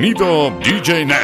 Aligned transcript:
sonido 0.00 0.50
DJ 0.62 1.04
Net. 1.04 1.18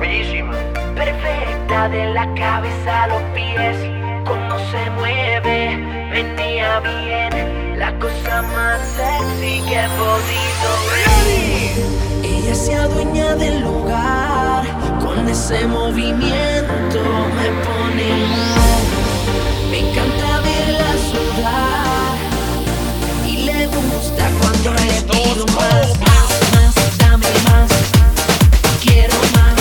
Bellísima, 0.00 0.56
perfecta 0.96 1.88
de 1.88 2.12
la 2.12 2.26
cabeza 2.34 3.04
a 3.04 3.06
los 3.06 3.22
pies, 3.32 3.76
como 4.24 4.58
se 4.70 4.90
mueve, 4.98 5.76
venía 6.10 6.80
bien, 6.80 7.78
la 7.78 7.96
cosa 8.00 8.42
más 8.42 8.80
sexy 8.96 9.62
que 9.68 9.84
he 9.84 9.88
podido 10.02 10.68
ver. 10.90 12.34
Ella 12.34 12.54
se 12.56 12.74
adueña 12.74 13.34
del 13.36 13.60
lugar, 13.60 14.64
con 14.98 15.28
ese 15.28 15.64
movimiento 15.68 17.00
me 17.36 17.48
pone 17.66 18.08
mal, 18.32 18.82
me 19.70 19.78
encanta 19.78 20.40
verla 20.40 20.92
sudar 21.12 21.89
gusta 23.78 24.30
cuando 24.40 24.72
le 24.74 25.02
pido 25.02 25.46
más, 25.46 25.98
más, 26.00 26.30
más, 26.54 26.98
dame 26.98 27.26
más. 27.44 27.70
Quiero 28.82 29.14
más. 29.34 29.59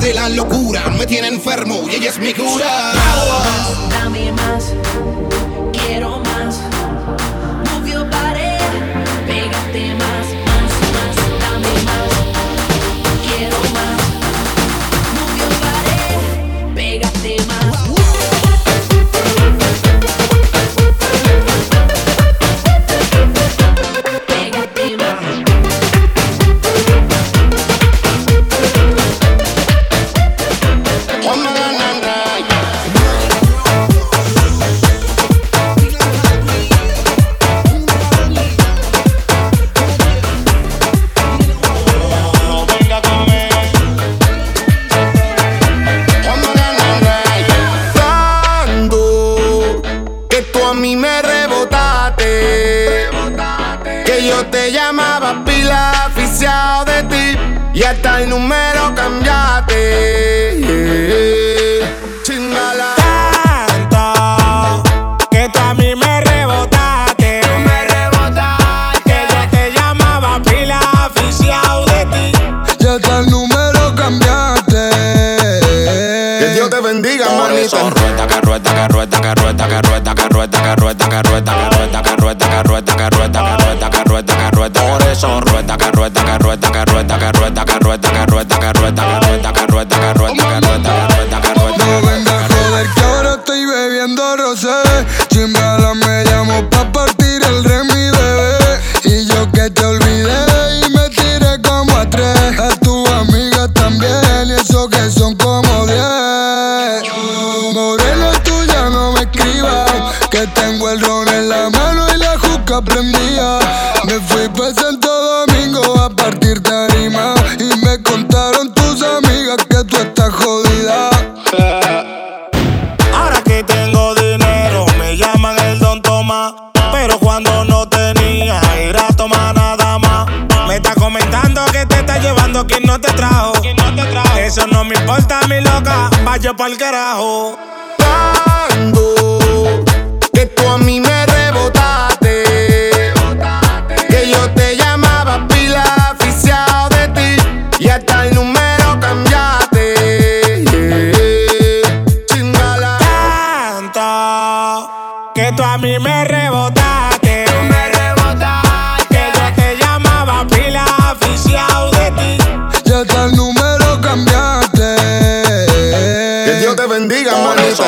de 0.00 0.14
la 0.14 0.28
locura 0.30 0.88
me 0.98 1.06
tiene 1.06 1.28
enfermo 1.28 1.86
y 1.90 1.96
ella 1.96 2.08
es 2.08 2.18
mi 2.18 2.32
cura. 2.32 2.92
Dame 3.90 4.32
más, 4.32 4.72
quiero 5.72 6.18
más. 6.20 6.58
Move 7.70 7.90
your 7.90 8.04
body, 8.08 8.56
pégate 9.26 9.94
más. 9.94 10.09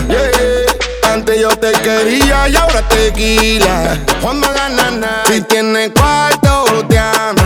Antes 1.12 1.42
yo 1.42 1.50
te 1.50 1.72
quería 1.72 2.48
y 2.48 2.56
ahora 2.56 2.88
tequila. 2.88 3.98
Cuando 4.22 4.48
ganas 4.54 4.94
nada. 4.94 5.24
Si 5.28 5.42
tienes 5.42 5.92
cuarto, 5.92 6.86
te 6.88 6.98
aman. 6.98 7.41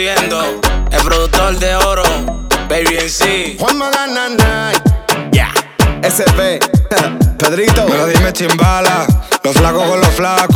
Produciendo, 0.00 0.60
el 0.90 1.02
productor 1.02 1.58
de 1.58 1.74
oro, 1.74 2.02
Baby 2.68 2.96
en 3.00 3.10
sí. 3.10 3.56
Juan 3.58 3.76
Magana 3.76 4.30
Night. 4.30 4.82
Ya. 5.32 5.52
SB, 6.02 6.58
Pedrito. 7.38 7.86
Pero 7.86 8.06
dime 8.06 8.32
chimbala, 8.32 9.06
los 9.42 9.54
flacos 9.54 9.88
con 9.88 10.00
los 10.00 10.10
flacos, 10.10 10.49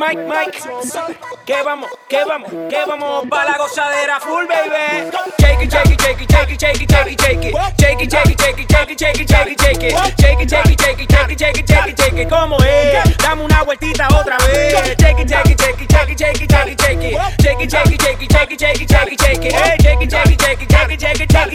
Mike, 0.00 0.26
Mike. 0.26 0.79
Que 1.44 1.62
vamos, 1.62 1.88
que 2.08 2.24
vamos, 2.24 2.50
que 2.50 2.84
vamos 2.86 3.26
para 3.28 3.50
la 3.50 3.58
gozadera 3.58 4.20
full, 4.20 4.46
baby. 4.46 5.10
Shake 5.38 5.62
it, 5.64 5.70
shake 5.72 5.90
it, 5.90 6.00
shake 6.00 6.20
it, 6.20 6.30
shake 6.30 6.50
it, 6.50 6.60
shake 6.60 6.82
it, 6.82 6.90
shake 6.90 7.12
it, 7.12 7.20
shake 7.20 7.44
it. 7.44 7.54
Shake 7.80 8.00
it, 8.00 8.10
shake 8.10 8.30
it, 8.30 8.40
shake 8.40 8.58
it, 8.58 8.70
shake 8.70 8.90
it, 8.90 8.98
shake 8.98 9.20
it, 9.20 9.28
shake 9.28 9.50
it, 9.50 9.60
shake 9.60 9.82
it. 9.82 9.90
Shake 10.20 10.40
it, 10.40 10.50
shake 10.50 10.70
it, 10.70 10.80
shake 10.80 11.00
it, 11.00 11.10
shake 11.10 11.30
it, 11.30 11.38
shake 11.38 11.58
it, 11.58 11.68
shake 11.68 11.86
it, 11.88 11.98
shake 11.98 12.18
it. 12.18 12.28
¿Cómo 12.28 12.56
es? 12.62 13.16
Dame 13.18 13.42
una 13.44 13.62
vueltita 13.62 14.08
otra 14.08 14.36
vez. 14.38 14.72
Shake 14.72 14.90
it, 14.90 15.00
shake 15.00 15.20
it, 15.20 15.28
shake 15.28 15.50
it, 15.50 15.60
shake 15.60 15.80
it, 15.80 15.90
shake 15.90 16.10
it, 16.10 16.18
shake 16.18 16.70
it, 16.70 16.80
shake 16.80 17.02
it. 17.02 17.18
Shake 17.40 17.60
it, 17.60 17.70
shake 17.70 17.90
it, 17.90 18.02
shake 18.02 18.22
it, 18.22 18.30
shake 18.30 18.52
it, 18.52 18.60
shake 18.60 18.80
it, 18.80 18.90
shake 18.90 19.10
it, 19.10 19.20
shake 19.20 19.44
it. 19.44 19.50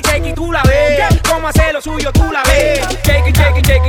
Shake 0.06 0.25
it, 0.25 0.38
la 0.56 0.62
ves. 0.63 1.22
Cómo 1.24 1.52
suyo, 1.81 2.12
tú 2.12 2.31
la 2.31 2.44
ves. 2.44 2.80
Shake 3.06 3.28
it, 3.28 3.36
shake 3.36 3.57
it, 3.57 3.66
shake 3.68 3.86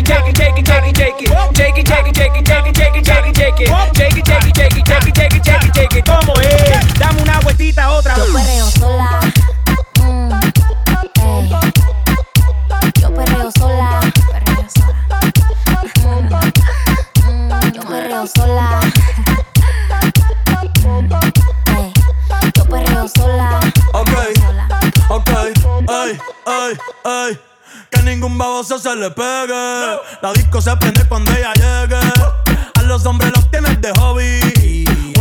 it. 5.64 6.04
¿Cómo 6.06 6.34
es? 6.40 6.98
Dame 6.98 7.22
una 7.22 7.40
vueltita 7.40 7.90
otra 7.90 8.14
Yo 8.16 8.24
vez. 8.32 8.44
perreo 8.44 8.70
sola. 8.70 9.20
Mm. 10.00 10.30
Yo 13.00 13.14
perreo 13.14 13.50
sola. 13.58 14.00
Perreo 14.30 14.66
sola. 14.74 15.20
Mm, 16.04 17.28
mm, 17.30 17.72
yo 17.72 17.82
perreo 17.82 18.26
sola. 18.26 18.80
Yo 22.54 22.64
perreo 22.64 23.08
sola. 23.08 23.60
Ok, 23.92 24.10
ok, 25.08 25.30
ey, 25.88 26.18
ey, 26.46 26.78
ey. 27.04 27.40
Que 27.90 28.02
ningún 28.02 28.36
baboso 28.36 28.78
se 28.78 28.94
le 28.96 29.10
pegue. 29.10 29.54
La 30.22 30.32
disco 30.34 30.60
se 30.60 30.76
prende 30.76 31.06
cuando 31.08 31.30
ella 31.32 31.52
llegue. 31.54 32.00
A 32.74 32.82
los 32.82 33.04
hombres 33.06 33.32
los 33.34 33.50
tienes 33.50 33.80
de 33.80 33.90
hobby. 33.92 34.85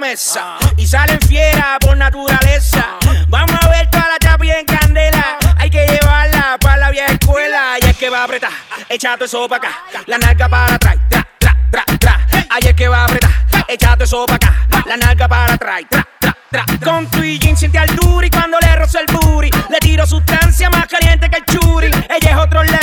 Mesa. 0.00 0.56
Y 0.76 0.86
salen 0.86 1.20
fiera 1.20 1.78
por 1.80 1.96
naturaleza. 1.96 2.98
Vamos 3.28 3.56
a 3.62 3.68
ver 3.68 3.90
toda 3.90 4.08
la 4.08 4.18
chapi 4.18 4.50
en 4.50 4.66
candela. 4.66 5.38
Hay 5.58 5.70
que 5.70 5.86
llevarla 5.86 6.56
para 6.60 6.76
la 6.78 6.90
vieja 6.90 7.12
escuela. 7.12 7.76
Y 7.80 7.86
es 7.86 7.96
que 7.96 8.10
va 8.10 8.20
a 8.20 8.24
apretar, 8.24 8.50
echate 8.88 9.24
eso 9.24 9.48
pa' 9.48 9.56
acá. 9.56 9.70
La 10.06 10.18
nalga 10.18 10.48
para 10.48 10.74
atrás, 10.74 10.96
tra, 11.40 12.26
es 12.60 12.74
que 12.74 12.88
va 12.88 13.00
a 13.00 13.04
apretar, 13.04 13.30
echate 13.68 14.04
eso 14.04 14.26
pa' 14.26 14.34
acá. 14.34 14.66
La 14.86 14.96
nalga 14.96 15.28
para 15.28 15.54
atrás. 15.54 15.82
Con 16.84 17.06
tu 17.06 17.22
y 17.22 17.38
jean 17.38 17.56
siente 17.56 17.78
altura 17.78 18.26
y 18.26 18.30
cuando 18.30 18.58
le 18.60 18.76
rozo 18.76 18.98
el 18.98 19.06
booty, 19.06 19.50
le 19.70 19.78
tiro 19.78 20.06
sustancia 20.06 20.68
más 20.68 20.86
caliente 20.86 21.30
que 21.30 21.36
el 21.38 21.44
churi. 21.46 21.86
Ella 21.86 22.30
es 22.30 22.36
otro 22.36 22.62
level 22.62 22.81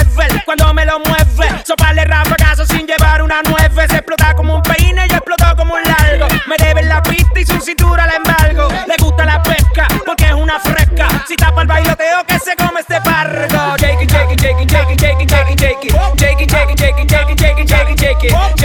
bailoteo 12.00 12.24
que 12.26 12.40
se 12.40 12.56
come 12.56 12.80
este 12.80 13.00
pargo. 13.02 13.76
Shake 13.78 14.04
it, 14.04 14.12
shake 14.12 14.32
it, 14.32 14.42
shake 14.42 14.62
it, 14.62 14.70
shake 14.70 14.90
it. 14.92 15.00
Shake 15.00 15.22
it, 15.22 15.30
shake 15.30 15.52
it, 15.52 15.60
shake 15.60 16.42
it, 16.42 16.80
shake 16.80 17.00
it, 17.00 17.10
shake 17.10 17.30
it, 17.30 17.40
shake 17.40 17.60
it, 17.60 17.70
shake 17.70 17.90
it. 17.90 18.00
Shake 18.00 18.00
it, 18.00 18.00
shake 18.00 18.24
it, 18.24 18.59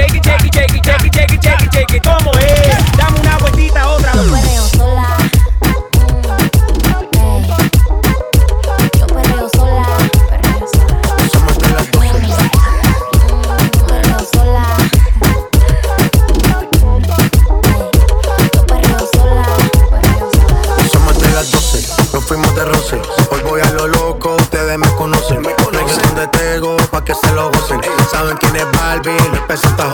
pesos 29.55 29.71
está 29.71 29.94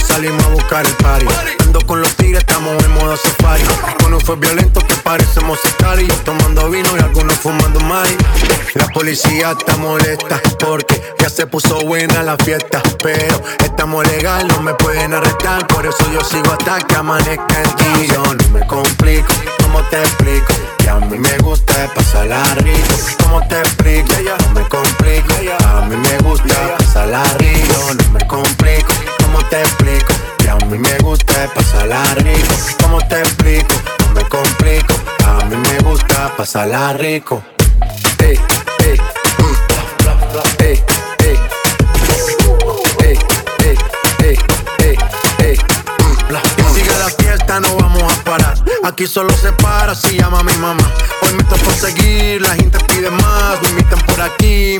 Después 0.00 0.22
de 0.22 0.30
las 0.30 0.40
12 0.40 0.40
salimos 0.40 0.44
a 0.44 0.48
buscar 0.48 0.86
el 0.86 0.92
party. 0.94 1.26
Ando 1.64 1.80
con 1.86 2.00
los 2.00 2.14
tigres, 2.16 2.40
estamos 2.40 2.82
en 2.84 2.90
modo 2.92 3.16
safari. 3.16 3.62
Con 4.02 4.14
un 4.14 4.20
fue 4.20 4.36
violento 4.36 4.80
que 4.80 4.94
parecemos 4.96 5.58
estar 5.64 6.00
y 6.00 6.06
yo 6.06 6.14
tomando 6.24 6.70
vino 6.70 6.88
y 6.96 7.00
algunos 7.00 7.34
fumando 7.34 7.80
más. 7.80 8.08
La 8.74 8.86
policía 8.88 9.52
está 9.58 9.76
molesta 9.76 10.40
porque 10.58 11.00
ya 11.18 11.28
se 11.28 11.46
puso 11.46 11.80
buena 11.80 12.22
la 12.22 12.36
fiesta, 12.38 12.82
pero 13.02 13.42
estamos 13.64 14.06
legal, 14.06 14.46
no 14.48 14.62
me 14.62 14.74
pueden 14.74 15.12
arrestar, 15.12 15.66
por 15.66 15.84
eso 15.84 16.10
yo 16.12 16.20
sigo 16.24 16.52
hasta 16.52 16.78
que 16.78 16.94
amanezca 16.94 17.62
el 17.62 18.06
día. 18.06 18.14
Yo 18.14 18.22
no 18.22 18.48
me 18.52 18.66
complico, 18.66 19.28
¿cómo 19.62 19.82
te 19.84 19.98
explico? 20.00 20.54
Que 20.78 20.88
a 20.88 20.96
mí 20.96 21.18
me 21.18 21.36
gusta 21.38 21.92
pasarla 21.94 22.42
rico, 22.56 22.94
¿cómo 23.22 23.46
te 23.48 23.58
explico? 23.58 24.12
No 24.46 24.60
me 24.60 24.68
complico, 24.68 25.34
a 25.66 25.86
mí 25.86 25.96
me 25.96 26.18
gusta 26.18 26.76
pasarla 26.78 27.24
rico, 27.38 27.94
no 27.94 28.12
me 28.12 28.26
complico, 28.26 28.92
¿cómo 29.32 29.44
te 29.48 29.60
explico? 29.60 30.12
Que 30.38 30.50
a 30.50 30.56
mí 30.56 30.78
me 30.78 30.98
gusta 30.98 31.48
pasarla 31.54 32.02
rico, 32.16 32.54
¿cómo 32.82 32.98
te 33.08 33.20
explico? 33.20 33.74
No 34.06 34.14
me 34.14 34.28
complico, 34.28 34.94
a 35.26 35.44
mí 35.44 35.56
me 35.56 35.78
gusta 35.88 36.34
pasarla 36.36 36.92
rico. 36.94 37.42
Mm. 38.18 38.40
Que 46.56 46.64
siga 46.74 46.98
la 46.98 47.08
fiesta, 47.10 47.60
no 47.60 47.76
vamos 47.76 48.02
a 48.02 48.24
parar. 48.24 48.54
Aquí 48.84 49.06
solo 49.06 49.32
se 49.36 49.52
para 49.52 49.94
si 49.94 50.18
llama 50.18 50.42
mi 50.42 50.52
mamá. 50.54 50.90
Hoy 51.22 51.34
me 51.34 51.44
toca 51.44 51.70
seguir, 51.72 52.42
la 52.42 52.54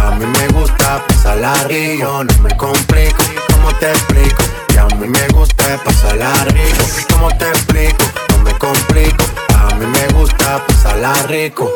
A 0.00 0.10
mí 0.16 0.26
me 0.26 0.48
gusta 0.48 1.04
pasarla 1.06 1.54
rico. 1.64 2.24
No 2.24 2.42
me 2.42 2.56
complico, 2.56 3.22
¿cómo 3.52 3.72
te 3.78 3.90
explico? 3.90 4.42
Que 4.68 4.78
a 4.78 4.86
mí 4.86 5.06
me 5.06 5.28
gusta 5.28 5.78
pasarla 5.84 6.32
rico. 6.46 6.84
¿Cómo 7.12 7.28
te 7.38 7.48
explico? 7.48 8.04
No 8.30 8.38
me 8.44 8.52
complico. 8.58 9.24
A 9.56 9.74
mí 9.74 9.86
me 9.86 10.06
gusta 10.18 10.64
pasarla 10.66 11.12
rico. 11.28 11.70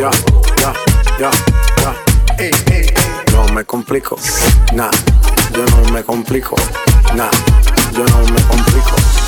Ya, 0.00 0.10
ya, 0.60 0.72
ya, 1.18 1.30
ya. 1.82 1.94
No 3.32 3.52
me 3.54 3.64
complico, 3.64 4.16
nah, 4.72 4.90
yo 5.52 5.64
no 5.66 5.92
me 5.92 6.02
complico, 6.04 6.56
nah, 7.14 7.30
yo 7.92 8.04
no 8.04 8.18
me 8.32 8.40
complico. 8.42 9.27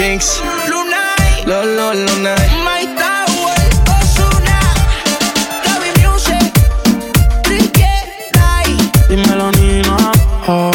Luna. 0.00 1.14
Lolo, 1.44 1.92
Luna. 1.92 2.34
My 2.64 2.86
Tower. 2.96 3.52
Osuna. 4.00 4.58
Gaby 5.62 5.90
Music. 6.00 6.52
Ricky 7.46 7.84
Ray. 8.32 8.78
Dímelo, 9.10 9.50
Nina. 9.50 10.10
Oh. 10.48 10.70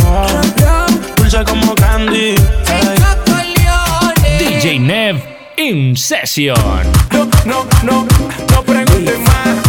Dulce 1.16 1.44
como 1.44 1.74
candy. 1.74 2.36
Hey. 2.68 2.98
DJ 4.38 4.80
Nev. 4.80 5.20
In 5.58 5.96
session. 5.96 6.54
No, 7.12 7.26
no, 7.46 7.66
no, 7.82 8.06
no 8.52 8.62
preguntes 8.62 9.20
más. 9.22 9.65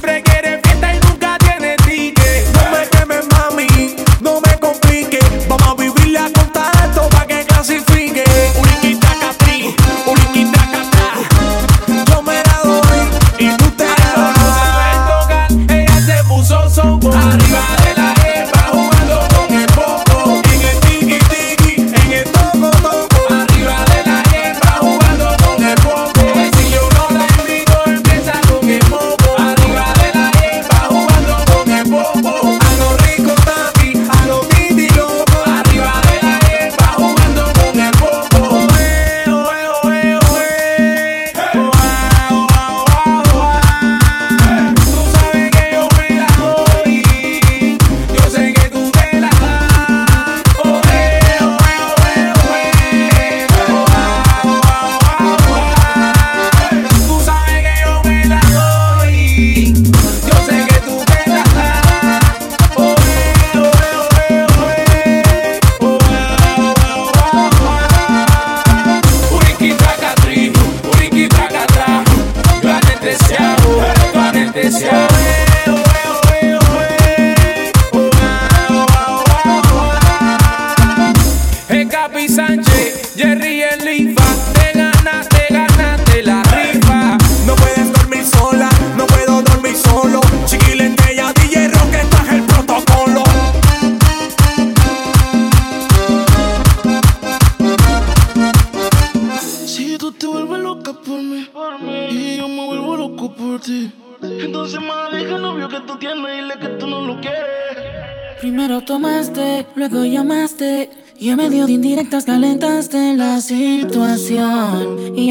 siempre 0.00 0.22
quiere 0.22 0.67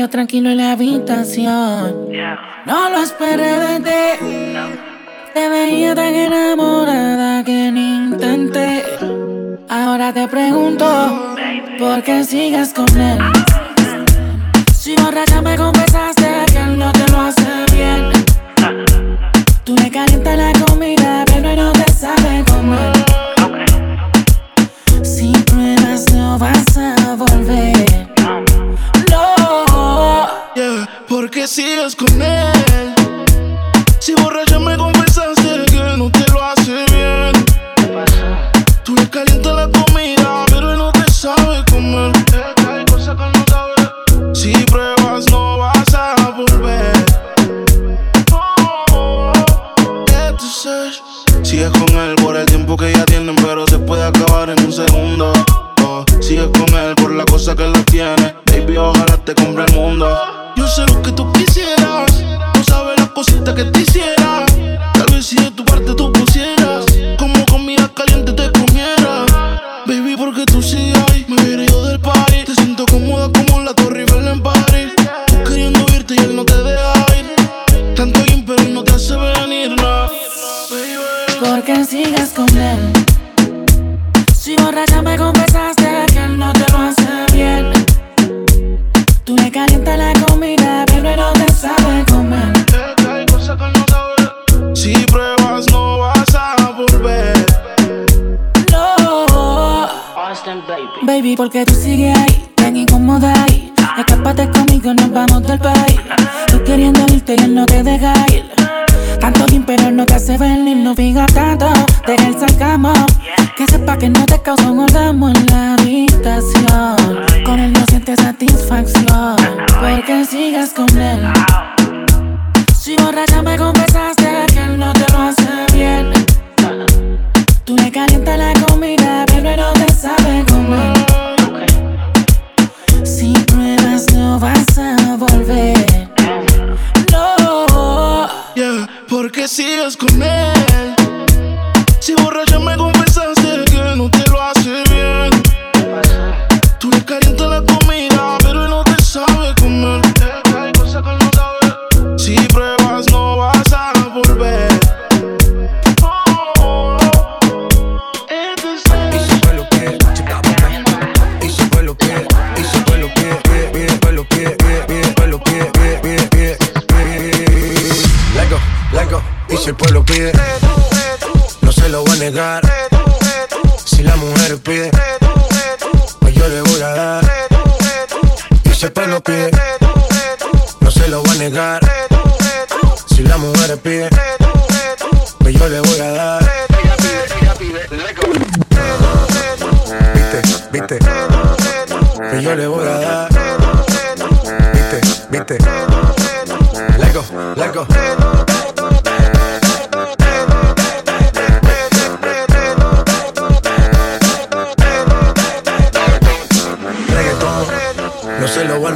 tranquilo 0.10 0.50
en 0.50 0.58
la 0.58 0.72
habitación. 0.72 2.08
No 2.66 2.77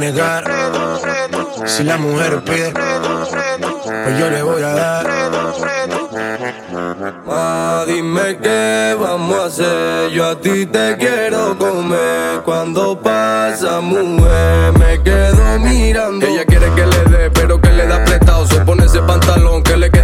negar. 0.02 0.44
Si 1.66 1.84
la 1.84 1.96
mujer 1.96 2.42
pide, 2.44 2.72
pues 2.72 4.18
yo 4.18 4.30
le 4.30 4.42
voy 4.42 4.62
a 4.62 4.70
dar. 4.70 5.06
Ah, 7.28 7.84
dime 7.86 8.38
qué 8.42 8.96
vamos 8.98 9.38
a 9.38 9.44
hacer. 9.46 10.10
Yo 10.10 10.30
a 10.30 10.40
ti 10.40 10.66
te 10.66 10.96
quiero 10.96 11.56
comer. 11.56 12.42
Cuando 12.44 12.98
pasa, 13.00 13.80
mujer, 13.80 14.72
me 14.78 15.02
quedo 15.02 15.58
mirando. 15.60 16.26
Ella 16.26 16.44
quiere 16.44 16.66
que 16.74 16.86
le 16.86 17.16
dé, 17.16 17.30
pero 17.30 17.60
que 17.60 17.70
le 17.70 17.86
da 17.86 17.96
apretado. 17.96 18.46
Se 18.46 18.60
pone 18.60 18.84
ese 18.86 19.00
pantalón 19.02 19.62
que 19.62 19.76
le 19.76 19.90
queda 19.90 20.01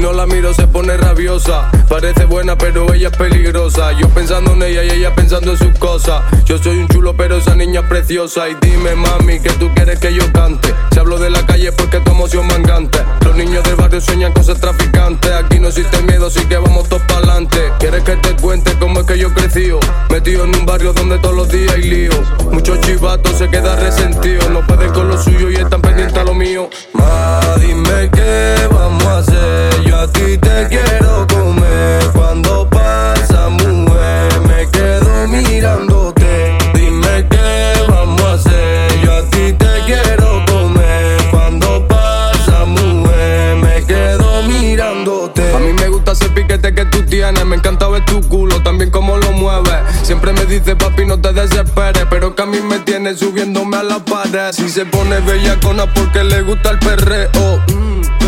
no 0.00 0.12
la 0.12 0.26
miro 0.26 0.54
se 0.54 0.66
pone 0.66 0.96
rabiosa. 0.96 1.70
Parece 1.88 2.24
buena 2.24 2.56
pero 2.56 2.92
ella 2.92 3.08
es 3.08 3.16
peligrosa. 3.16 3.92
Yo 3.92 4.08
pensando 4.08 4.52
en 4.52 4.62
ella 4.62 4.82
y 4.84 4.90
ella 4.90 5.14
pensando 5.14 5.52
en 5.52 5.58
sus 5.58 5.78
cosas. 5.78 6.22
Yo 6.44 6.58
soy 6.58 6.78
un 6.78 6.88
chulo 6.88 7.14
pero 7.16 7.36
esa 7.36 7.54
niña 7.54 7.80
es 7.80 7.86
preciosa. 7.86 8.48
Y 8.48 8.56
dime 8.60 8.94
mami 8.94 9.40
que 9.40 9.50
tú 9.50 9.70
quieres 9.74 9.98
que 9.98 10.14
yo 10.14 10.22
cante. 10.32 10.74
Si 10.92 10.98
hablo 10.98 11.18
de 11.18 11.30
la 11.30 11.44
calle 11.44 11.70
porque 11.72 12.00
tu 12.00 12.12
emoción 12.12 12.46
mangante. 12.46 12.98
Los 13.24 13.36
niños 13.36 13.62
del 13.64 13.76
barrio 13.76 14.00
sueñan 14.00 14.32
cosas 14.32 14.58
traficantes. 14.58 15.30
Aquí 15.32 15.58
no 15.60 15.68
existe 15.68 16.02
miedo 16.02 16.26
así 16.28 16.40
que 16.46 16.56
vamos 16.56 16.88
todos 16.88 17.02
para 17.02 17.18
adelante. 17.18 17.58
¿Quieres 17.78 18.02
que 18.02 18.16
te 18.16 18.36
cuente 18.36 18.72
cómo 18.78 19.00
es 19.00 19.06
que 19.06 19.18
yo 19.18 19.32
crecí? 19.34 19.70
Metido 20.10 20.44
en 20.44 20.56
un 20.56 20.64
barrio 20.64 20.92
donde 20.92 21.18
todos 21.18 21.36
los 21.36 21.48
días 21.48 21.74
hay 21.74 21.82
lío. 21.82 22.12
Muchos 22.50 22.80
chivatos 22.80 23.36
se 23.36 23.48
quedan 23.48 23.78
resentidos. 23.80 24.48
No 24.50 24.66
pueden 24.66 24.92
con 24.92 25.08
lo 25.08 25.22
suyo 25.22 25.50
y 25.50 25.56
están 25.56 25.82
pendientes 25.82 26.16
a 26.16 26.24
lo 26.24 26.34
mío. 26.34 26.70
Ma, 26.94 27.40
dime 27.60 28.08
qué 28.12 28.68
vamos 28.70 29.04
a 29.04 29.18
hacer. 29.18 29.89
Yo 29.90 29.96
a 29.98 30.06
ti 30.06 30.38
te 30.38 30.68
quiero 30.68 31.26
comer. 31.26 32.00
Cuando 32.12 32.70
pasa, 32.70 33.48
mujer, 33.48 34.40
me 34.46 34.70
quedo 34.70 35.26
mirándote. 35.26 36.56
Dime 36.74 37.26
qué 37.28 37.72
vamos 37.88 38.22
a 38.22 38.34
hacer. 38.34 39.00
Yo 39.02 39.12
a 39.12 39.22
ti 39.30 39.52
te 39.52 39.66
quiero 39.86 40.44
comer. 40.46 41.20
Cuando 41.32 41.88
pasa, 41.88 42.64
mujer, 42.66 43.56
me 43.56 43.84
quedo 43.84 44.44
mirándote. 44.44 45.56
A 45.56 45.58
mí 45.58 45.72
me 45.72 45.88
gusta 45.88 46.12
ese 46.12 46.28
piquete 46.28 46.72
que 46.72 46.84
tú 46.84 47.02
tienes. 47.02 47.44
Me 47.44 47.56
encanta 47.56 47.88
ver 47.88 48.04
tu 48.04 48.20
culo, 48.28 48.62
también 48.62 48.92
cómo 48.92 49.16
lo 49.16 49.32
mueves. 49.32 49.74
Siempre 50.04 50.32
me 50.32 50.46
dice, 50.46 50.76
papi, 50.76 51.04
no 51.04 51.20
te 51.20 51.32
desesperes. 51.32 52.06
Pero 52.08 52.36
que 52.36 52.42
a 52.42 52.46
mí 52.46 52.60
me 52.60 52.78
tiene 52.78 53.16
subiéndome 53.16 53.78
a 53.78 53.82
la 53.82 53.98
pared. 53.98 54.52
Si 54.52 54.68
se 54.68 54.86
pone 54.86 55.18
bellacona 55.18 55.92
porque 55.92 56.22
le 56.22 56.42
gusta 56.42 56.70
el 56.70 56.78
perreo. 56.78 57.60
Mm, 57.66 58.19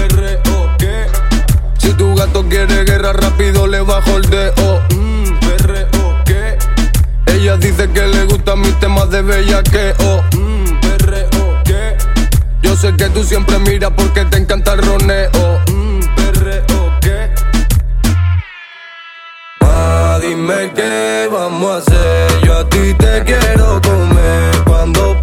gato 2.27 2.45
quiere 2.49 2.85
guerra 2.85 3.13
rápido, 3.13 3.67
le 3.67 3.81
bajo 3.81 4.17
el 4.17 4.31
dedo. 4.31 4.81
Mm, 4.91 5.41
perreo, 5.41 6.23
¿qué? 6.25 6.57
Ella 7.27 7.57
dice 7.57 7.91
que 7.91 8.07
le 8.07 8.25
gustan 8.27 8.61
mis 8.61 8.79
temas 8.79 9.11
de 9.11 9.23
bellaqueo. 9.23 10.23
Mm, 10.37 10.81
perreo, 10.81 11.63
¿qué? 11.65 11.97
Yo 12.63 12.77
sé 12.77 12.95
que 12.97 13.09
tú 13.11 13.25
siempre 13.25 13.59
miras 13.59 13.91
porque 13.97 14.25
te 14.27 14.37
encanta 14.37 14.75
el 14.75 14.83
roneo. 14.83 15.61
Mm, 15.73 16.01
perreo, 16.15 16.99
¿qué? 17.01 17.31
Ma, 19.61 20.21
dime 20.21 20.71
qué 20.77 21.29
vamos 21.33 21.71
a 21.73 21.79
hacer. 21.79 22.41
Yo 22.45 22.59
a 22.59 22.69
ti 22.69 22.95
te 22.95 23.25
quiero 23.25 23.81
comer. 23.83 24.63
Cuando 24.65 25.19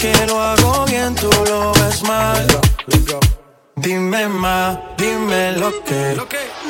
que 0.00 0.26
lo 0.26 0.40
hago 0.40 0.86
bien, 0.86 1.14
tú 1.14 1.28
lo 1.46 1.72
ves 1.74 2.02
mal. 2.04 2.46
Dime 3.76 4.28
más, 4.28 4.78
dime 4.96 5.52
lo 5.52 5.70
que. 5.84 6.16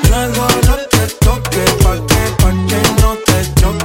No 0.08 0.16
hago 0.16 0.48
no 0.66 0.76
te 0.90 1.06
toque, 1.24 1.64
pa' 1.82 1.94
que, 2.08 2.22
pa' 2.42 2.54
que 2.68 2.80
no 3.00 3.16
te 3.26 3.60
choque. 3.60 3.79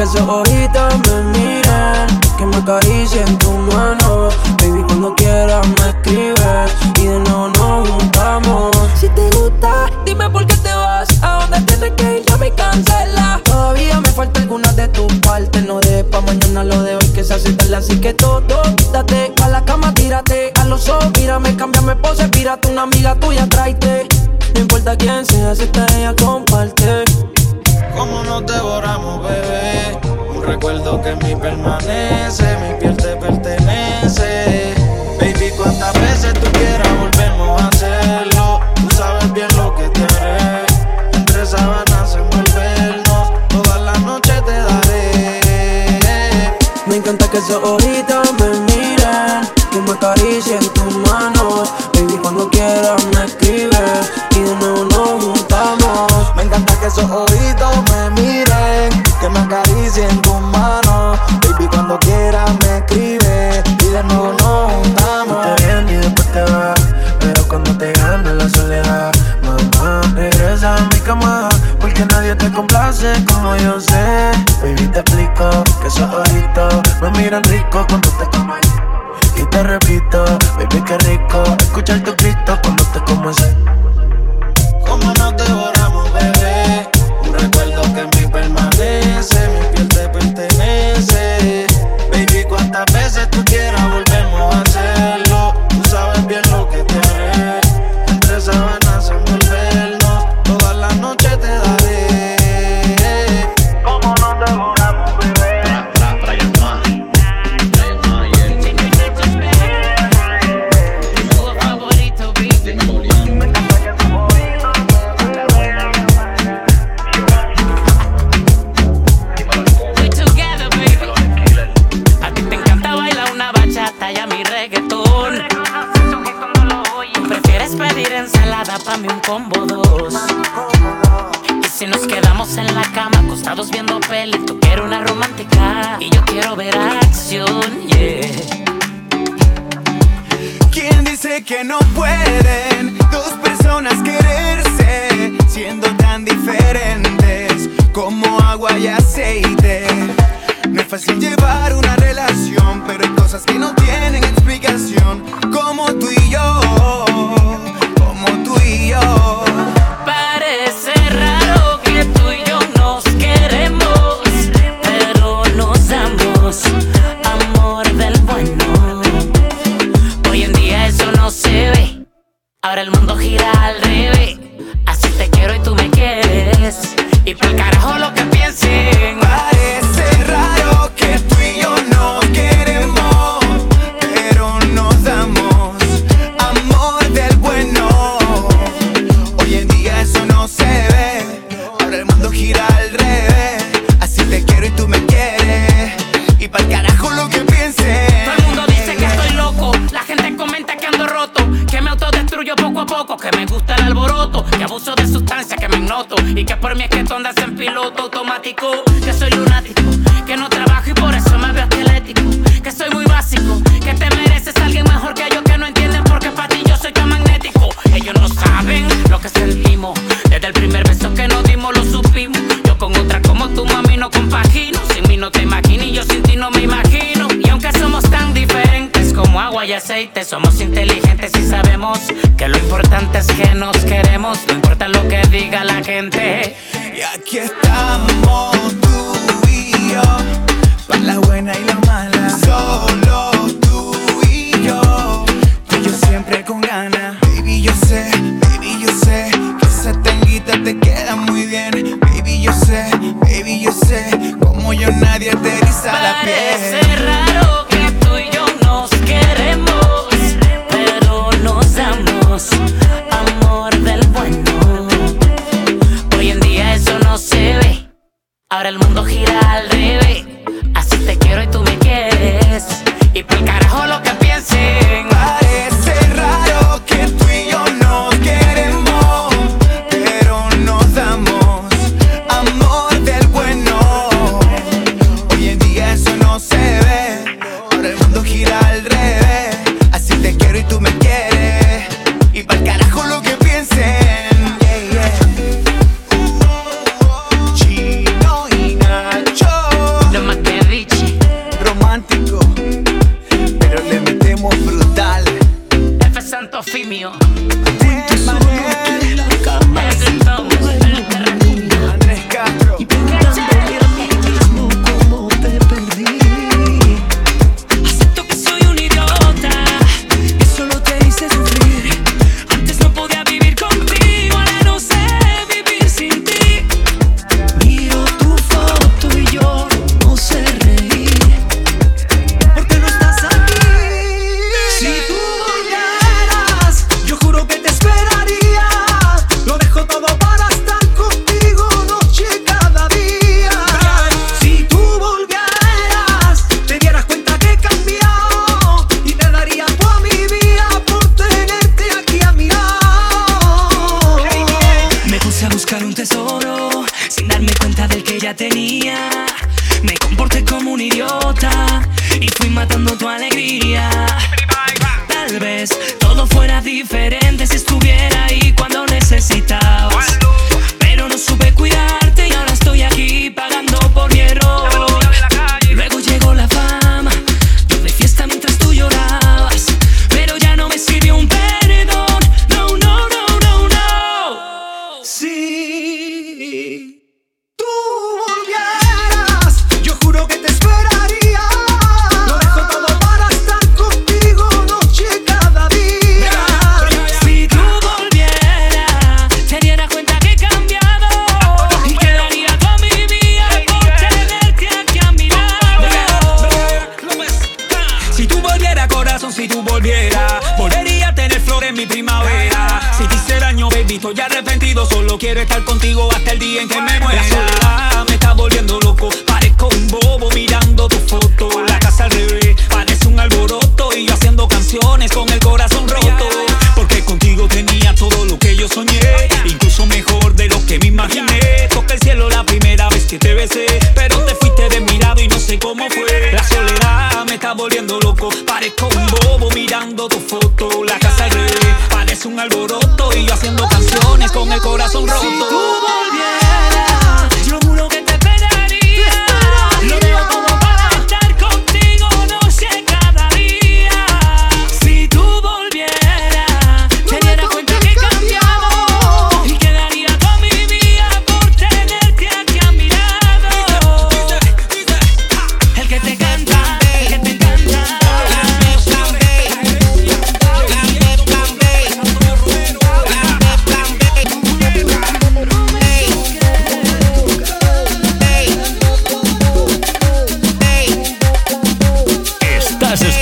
Que 0.00 0.04
esos 0.04 0.26
ojitos 0.26 0.94
me 1.10 1.38
miren, 1.38 2.20
que 2.38 2.46
me 2.46 2.56
acaricien 2.56 3.36
tu 3.36 3.50
mano. 3.50 4.30
Baby, 4.56 4.82
cuando 4.86 5.14
quieras 5.14 5.66
me 5.68 5.90
escribes 5.90 6.72
y 6.96 7.04
de 7.04 7.18
nuevo 7.18 7.48
nos 7.48 7.86
juntamos. 7.86 8.74
Si 8.98 9.10
te 9.10 9.28
gusta, 9.32 9.90
dime 10.06 10.30
por 10.30 10.46
qué 10.46 10.56
te 10.56 10.72
vas. 10.72 11.06
A 11.22 11.40
dónde 11.40 11.60
tienes 11.66 11.92
que 11.98 12.16
ir, 12.16 12.24
ya 12.26 12.38
me 12.38 12.50
cancela. 12.52 13.42
Todavía 13.44 14.00
me 14.00 14.08
falta 14.08 14.40
alguna 14.40 14.72
de 14.72 14.88
tus 14.88 15.12
partes. 15.16 15.66
No 15.66 15.80
de 15.80 16.02
pa' 16.04 16.22
mañana 16.22 16.64
lo 16.64 16.82
de 16.82 16.96
hoy 16.96 17.08
que 17.12 17.22
se 17.22 17.34
hace 17.34 17.52
tarde. 17.52 17.76
Así 17.76 18.00
que 18.00 18.14
todo, 18.14 18.62
date 18.94 19.34
pa' 19.36 19.48
la 19.48 19.62
cama, 19.66 19.92
tírate. 19.92 20.54
A 20.58 20.64
los 20.64 20.88
ojos, 20.88 21.10
mírame, 21.18 21.54
cámbiame 21.56 21.94
pose, 21.96 22.26
pírate 22.30 22.68
una 22.68 22.84
amiga 22.84 23.16
tuya, 23.16 23.46
tráete. 23.46 24.08
No 24.54 24.60
importa 24.60 24.96
quién 24.96 25.26
sea, 25.26 25.54
si 25.54 25.64
ella, 25.64 26.14
comparte 26.16 26.79
se 32.30 32.44
me 32.58 32.79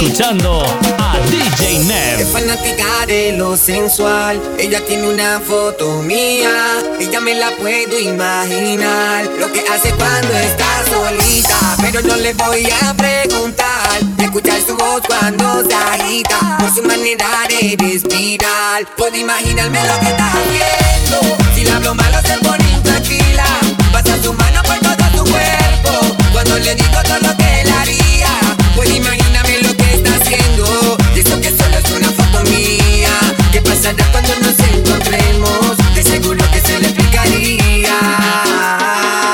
escuchando 0.00 0.62
a 0.98 1.18
DJ 1.28 1.76
Es 1.76 1.84
Nev. 1.86 2.32
fanática 2.32 3.06
de 3.06 3.32
lo 3.32 3.56
sensual. 3.56 4.40
Ella 4.58 4.80
tiene 4.86 5.08
una 5.08 5.40
foto 5.40 6.02
mía. 6.02 6.50
Ella 7.00 7.20
me 7.20 7.34
la 7.34 7.50
puedo 7.56 7.98
imaginar. 7.98 9.24
Lo 9.38 9.50
que 9.52 9.60
hace 9.60 9.92
cuando 9.94 10.34
está 10.34 10.84
solita. 10.88 11.76
Pero 11.80 12.00
no 12.02 12.16
le 12.16 12.32
voy 12.34 12.68
a 12.82 12.94
preguntar. 12.94 13.98
Escuchar 14.18 14.60
su 14.64 14.76
voz 14.76 15.02
cuando 15.06 15.64
se 15.68 15.74
agita. 15.74 16.58
Por 16.58 16.74
su 16.74 16.82
manera 16.84 17.26
de 17.48 17.76
respirar. 17.78 18.86
Puedo 18.96 19.16
imaginarme 19.16 19.80
lo 19.84 19.98
que 20.00 20.06
está 20.06 20.32
haciendo. 20.32 21.36
Si 21.54 21.64
le 21.64 21.70
hablo 21.72 21.94
malo, 21.94 22.18
se 22.24 22.36
pone 22.38 22.70
intranquila. 22.72 23.46
Pasa 23.92 24.16
su 24.22 24.32
mano 24.32 24.62
por 24.62 24.78
todo 24.78 25.24
su 25.24 25.32
cuerpo. 25.32 26.16
Cuando 26.32 26.58
le 26.58 26.74
digo 26.74 27.02
todo 27.02 27.37
¿Qué 33.88 33.94
pasará 33.94 34.12
cuando 34.12 34.34
nos 34.40 34.58
encontremos? 34.68 35.94
De 35.94 36.02
seguro 36.02 36.44
que 36.50 36.60
se 36.60 36.78
le 36.78 36.88
explicaría. 36.88 37.98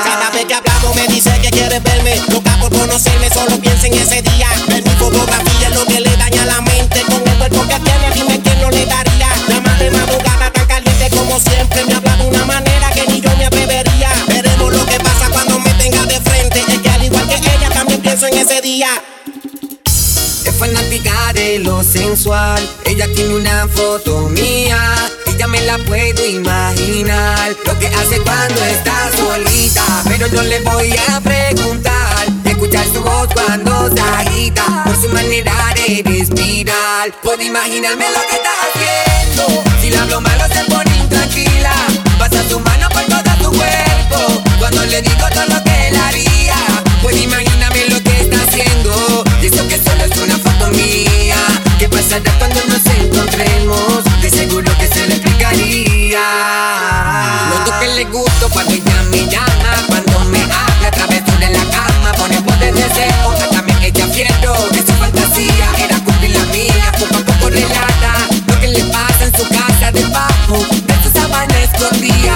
Cada 0.05 0.29
vez 0.31 0.45
que 0.45 0.53
hablamos 0.53 0.95
me 0.95 1.07
dice 1.07 1.37
que 1.41 1.49
quiere 1.49 1.79
verme. 1.81 2.15
Loca 2.29 2.57
por 2.61 2.71
conocerme, 2.71 3.29
solo 3.31 3.59
piensa 3.59 3.87
en 3.87 3.95
ese 3.95 4.21
día. 4.21 4.47
Ver 4.69 4.81
mi 4.81 4.89
fotografía 4.91 5.67
es 5.67 5.75
lo 5.75 5.85
que 5.85 5.99
le 5.99 6.15
daña 6.15 6.45
la 6.45 6.61
mente. 6.61 7.01
Con 7.01 7.27
el 7.27 7.37
cuerpo 7.37 7.67
que 7.67 7.79
tiene, 7.81 8.11
dime 8.13 8.41
quién 8.41 8.61
no 8.61 8.69
le 8.69 8.85
daría. 8.85 9.27
La 9.49 9.59
madre 9.59 9.91
madrugada 9.91 10.49
tan 10.51 10.65
caliente 10.67 11.09
como 11.09 11.37
siempre. 11.37 11.83
Me 11.85 11.93
habla 11.95 12.15
de 12.15 12.25
una 12.25 12.45
manera 12.45 12.89
que 12.91 13.07
ni 13.07 13.19
yo 13.19 13.35
me 13.35 13.47
atrevería. 13.47 14.09
Veremos 14.27 14.73
lo 14.73 14.85
que 14.85 14.97
pasa 14.99 15.29
cuando 15.31 15.59
me 15.59 15.73
tenga 15.73 16.05
de 16.05 16.21
frente. 16.21 16.63
Es 16.65 16.79
que 16.79 16.89
al 16.89 17.03
igual 17.03 17.27
que 17.27 17.35
ella 17.35 17.69
también 17.73 18.01
pienso 18.01 18.27
en 18.27 18.37
ese 18.37 18.61
día. 18.61 18.87
Es 20.45 20.55
fanática 20.57 21.14
de 21.45 21.59
lo 21.59 21.83
sensual. 21.83 22.59
Ella 22.85 23.07
tiene 23.13 23.35
una 23.35 23.67
foto 23.67 24.29
mía. 24.29 24.79
Ella 25.27 25.47
me 25.47 25.61
la 25.61 25.77
puedo 25.77 26.25
imaginar. 26.25 27.55
Lo 27.65 27.77
que 27.77 27.87
hace 27.87 28.19
cuando 28.21 28.61
está 28.65 29.11
solita. 29.15 29.85
Pero 30.05 30.27
no 30.29 30.41
le 30.41 30.59
voy 30.61 30.95
a 31.07 31.21
preguntar. 31.21 32.25
Escuchar 32.45 32.85
su 32.93 33.01
voz 33.01 33.27
cuando 33.33 33.89
se 33.95 34.01
agita. 34.01 34.83
Por 34.85 34.95
su 35.01 35.09
manera 35.09 35.53
de 35.75 36.01
respirar. 36.03 37.13
Puedo 37.21 37.41
imaginarme 37.41 38.05
lo 38.09 38.21
que 38.27 38.35
está 38.41 38.53
haciendo. 38.65 39.63
Si 39.81 39.89
le 39.91 39.97
hablo 39.97 40.21
malo, 40.21 40.45
se 40.47 40.63
pone 40.71 40.97
intranquila. 40.97 41.75
Pasa 42.17 42.41
su 42.49 42.59
mano 42.59 42.89
por 42.89 43.03
todo 43.03 43.31
su 43.43 43.57
cuerpo. 43.57 44.43
Cuando 44.57 44.83
le 44.85 45.01
digo 45.01 45.27
todo 45.31 45.45
lo 45.47 45.63
que 45.63 45.87
él 45.89 45.95
haría. 45.95 46.55
Pues 47.03 47.15
imagíname 47.21 47.44
cuando 52.23 52.61
nos 52.67 52.85
encontremos. 52.97 54.03
De 54.21 54.29
seguro 54.29 54.71
que 54.77 54.87
se 54.87 55.07
le 55.07 55.15
explicaría. 55.15 56.21
Lo 57.65 57.79
que 57.79 57.87
le 57.87 58.05
gusto 58.05 58.49
cuando 58.51 58.73
ella 58.73 59.03
me 59.11 59.25
llama, 59.27 59.71
cuando 59.87 60.19
me 60.25 60.41
habla, 60.43 60.91
travesura 60.91 61.47
en 61.47 61.53
la 61.53 61.65
cama, 61.65 62.11
pone 62.17 62.41
poder 62.41 62.73
deseo. 62.73 63.31
Hasta 63.31 63.61
me 63.63 63.87
ella 63.87 64.07
fiero, 64.07 64.55
que 64.71 64.79
su 64.79 64.93
fantasía 64.93 65.67
era 65.79 65.99
cumplir 65.99 66.31
la 66.31 66.45
mía, 66.45 66.91
poco 66.97 67.17
a 67.17 67.25
poco 67.25 67.49
relata 67.49 68.27
lo 68.47 68.59
que 68.59 68.67
le 68.69 68.83
pasa 68.85 69.25
en 69.25 69.35
su 69.35 69.47
casa 69.49 69.91
debajo 69.91 70.57
de 70.87 71.03
su 71.03 71.11
sábana 71.11 71.59
escondida, 71.59 72.35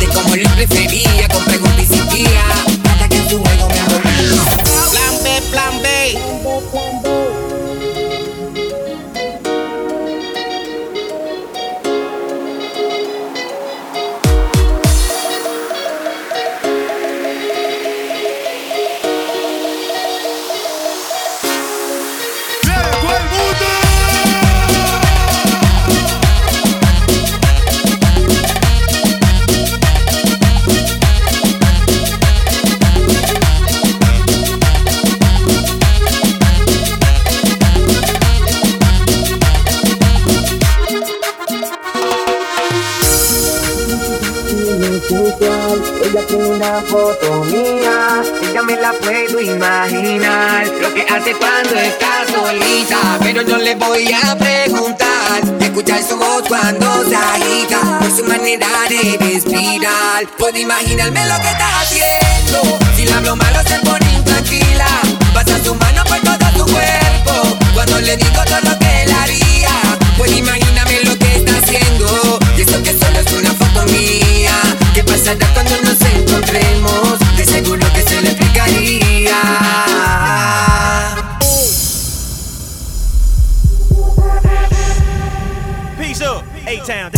de 0.00 0.06
cómo 0.08 0.34
le 0.34 0.48
prefería. 0.48 1.29
Ella 45.22 46.26
tiene 46.26 46.46
una 46.46 46.80
foto 46.80 47.44
mía, 47.44 48.22
ella 48.42 48.62
me 48.62 48.76
la 48.76 48.92
puedo 48.92 49.38
imaginar. 49.38 50.66
Lo 50.80 50.94
que 50.94 51.02
hace 51.02 51.34
cuando 51.34 51.74
está 51.74 52.24
solita, 52.26 53.18
pero 53.20 53.42
yo 53.42 53.58
le 53.58 53.74
voy 53.74 54.10
a 54.12 54.34
preguntar. 54.36 55.42
Escuchar 55.60 56.02
su 56.02 56.16
voz 56.16 56.42
cuando 56.48 57.04
se 57.06 57.16
agita, 57.16 57.98
por 57.98 58.10
su 58.10 58.24
manera 58.24 58.66
de 58.88 59.18
respirar. 59.20 60.26
Puedo 60.38 60.56
imaginarme 60.56 61.26
lo 61.26 61.36
que 61.40 61.48
está 61.48 61.80
haciendo. 61.80 62.78
Si 62.96 63.04
le 63.04 63.12
hablo 63.12 63.36
malo 63.36 63.60
se 63.68 63.78
pone 63.80 64.14
intranquila. 64.14 64.86
Pasa 65.34 65.62
su 65.62 65.74
mano 65.74 66.02
por 66.04 66.18
todo 66.20 66.64
tu 66.64 66.72
cuerpo, 66.72 67.58
cuando 67.74 68.00
le 68.00 68.16
digo 68.16 68.42
todo 68.46 68.60
lo 68.64 68.79
cuando 75.38 75.76
nos 75.82 76.00
encontremos. 76.00 77.18
De 77.36 77.44
seguro 77.44 77.86
que 77.92 78.02
se 78.02 78.20
le 78.22 78.30
explicaría. 78.30 79.36
Peace 85.98 86.24
up, 86.26 86.42
A-Town 86.66 87.10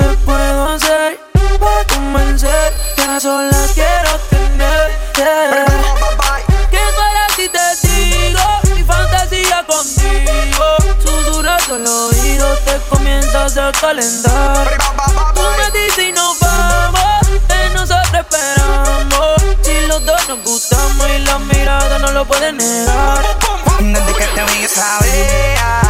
le 0.00 0.16
puedo 0.24 0.68
hacer 0.68 1.18
para 1.58 1.84
convencer 1.86 2.72
a 3.08 3.20
solas 3.20 3.72
oído 12.38 12.56
te 12.58 12.78
comienzas 12.88 13.56
a 13.56 13.72
calentar. 13.72 14.78
Tú 15.34 15.42
me 15.42 15.78
dices 15.78 16.04
y 16.04 16.12
nos 16.12 16.38
vamos, 16.40 17.28
que 17.48 17.70
nosotros 17.74 18.08
esperamos. 18.12 19.42
Si 19.62 19.86
los 19.86 20.04
dos 20.04 20.28
nos 20.28 20.42
gustamos 20.44 21.08
y 21.08 21.18
la 21.20 21.38
mirada 21.38 21.98
no 21.98 22.10
lo 22.12 22.24
puede 22.26 22.52
negar. 22.52 23.22
Desde 23.80 24.12
que 24.14 24.24
te 24.24 24.44
vi 24.44 24.62
yo 24.62 24.68
sabía 24.68 25.82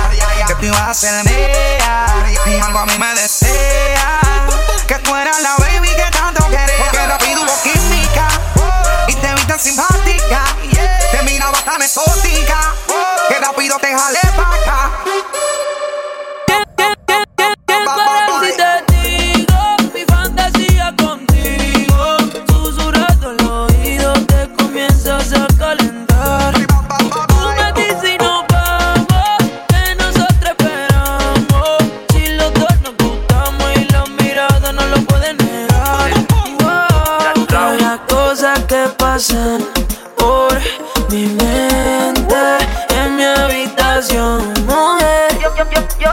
que 0.47 0.55
tú 0.55 0.67
ibas 0.67 0.81
a 0.81 0.95
ser 0.95 1.25
mía. 1.25 2.07
Y 2.47 2.61
algo 2.61 2.79
a 2.79 2.87
mí 2.87 2.99
me 2.99 3.15
desea 3.15 4.21
que 4.87 4.95
tú 4.97 5.15
eras 5.15 5.41
la 5.43 5.57
baby 5.59 5.89
que 5.89 6.11
tanto 6.11 6.45
quería. 6.47 6.79
Porque 6.79 7.07
rápido 7.07 7.43
hubo 7.43 7.63
química 7.63 8.29
y 9.09 9.15
te 9.15 9.35
vi 9.35 9.43
tan 9.43 9.59
simpática. 9.59 10.45
Te 11.11 11.23
miraba 11.23 11.59
tan 11.63 11.83
exótica 11.83 12.75
que 13.29 13.39
rápido 13.39 13.77
te 13.79 13.97
jalé. 13.97 14.38
por 40.17 40.57
mi 41.11 41.27
mente 41.27 42.37
en 42.91 43.17
mi 43.17 43.25
habitación. 43.25 44.55
Mujer, 44.65 45.37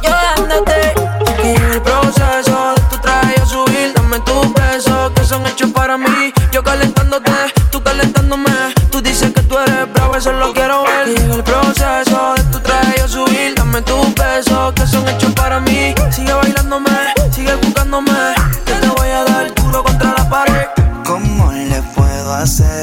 yo 0.01 0.11
andate, 0.37 0.95
que 1.39 1.53
el 1.53 1.81
proceso 1.83 2.73
de 2.75 2.81
tu 2.89 2.97
traje 2.97 3.35
yo 3.37 3.45
subir, 3.45 3.93
dame 3.93 4.19
tus 4.21 4.51
besos 4.55 5.11
que 5.13 5.23
son 5.23 5.45
hechos 5.45 5.69
para 5.69 5.99
mí. 5.99 6.33
Yo 6.51 6.63
calentándote, 6.63 7.31
tú 7.69 7.83
calentándome. 7.83 8.73
Tú 8.89 9.01
dices 9.01 9.31
que 9.35 9.41
tú 9.43 9.55
eres 9.59 9.93
bravo, 9.93 10.15
eso 10.15 10.31
lo 10.31 10.51
quiero 10.51 10.81
ver. 10.81 11.13
Que 11.13 11.31
el 11.31 11.43
proceso 11.43 12.33
de 12.37 12.43
tu 12.45 12.59
traje 12.59 12.95
yo 12.97 13.07
subir, 13.07 13.53
dame 13.53 13.83
tus 13.83 14.15
besos 14.15 14.73
que 14.73 14.87
son 14.87 15.07
hechos 15.09 15.31
para 15.33 15.59
mí. 15.59 15.93
Sigue 16.09 16.33
bailándome, 16.33 16.89
sigue 17.29 17.53
buscándome, 17.53 18.33
que 18.65 18.73
te 18.73 18.87
voy 18.87 19.09
a 19.09 19.23
dar 19.25 19.53
duro 19.53 19.83
contra 19.83 20.11
la 20.17 20.27
pared. 20.27 20.65
¿Cómo 21.05 21.51
le 21.51 21.83
puedo 21.93 22.33
hacer? 22.33 22.74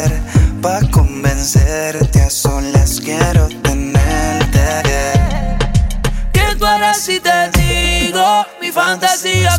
see 9.23 9.52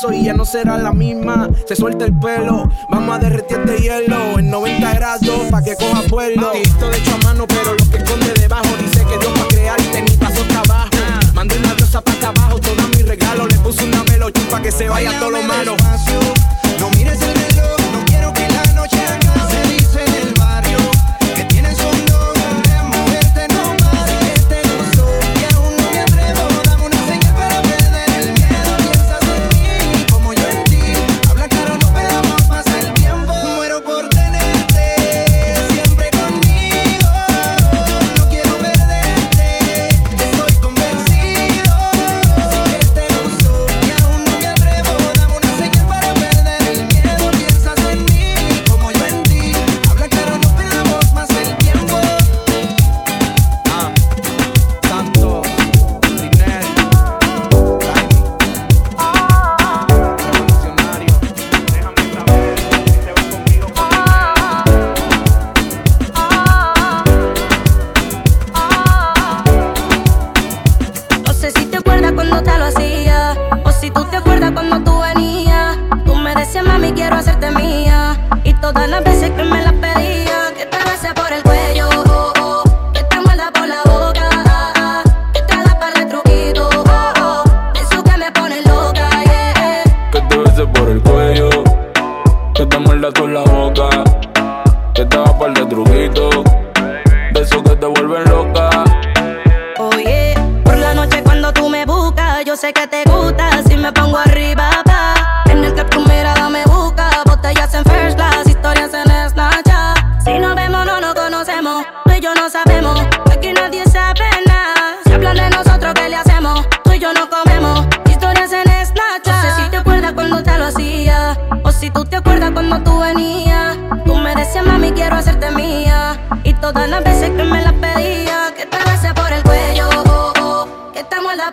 paso 0.00 0.12
y 0.12 0.24
ya 0.24 0.32
no 0.32 0.44
será 0.44 0.78
la 0.78 0.92
misma. 0.92 1.48
Se 1.66 1.76
suelta 1.76 2.04
el 2.04 2.18
pelo, 2.18 2.70
vamos 2.88 3.16
a 3.16 3.18
derretir 3.18 3.58
este 3.58 3.82
hielo 3.82 4.38
en 4.38 4.50
90 4.50 4.94
grados 4.94 5.46
pa' 5.50 5.62
que 5.62 5.76
coja 5.76 6.02
vuelo. 6.08 6.52
Esto 6.52 6.88
de 6.88 6.98
hecho 6.98 7.14
a 7.14 7.24
mano, 7.24 7.46
pero 7.46 7.74
lo 7.74 7.90
que 7.90 7.98
esconde 7.98 8.32
debajo 8.34 8.68
dice 8.80 9.04
que 9.04 9.18
Dios 9.18 9.32
va 9.36 9.42
a 9.42 9.48
crearte 9.48 10.02
ni 10.02 10.16
pasó 10.16 10.42
trabajo. 10.44 10.90
Ah. 10.94 11.20
Mandé 11.34 11.58
una 11.58 11.74
diosa 11.74 12.00
para 12.00 12.28
abajo, 12.28 12.58
todos 12.60 12.88
mis 12.88 13.06
regalos. 13.06 13.48
Le 13.52 13.58
puse 13.58 13.84
una 13.84 14.02
melochín 14.04 14.44
pa' 14.44 14.62
que 14.62 14.72
se 14.72 14.88
vaya 14.88 15.18
todo 15.18 15.30
lo 15.30 15.42
malo. 15.42 15.76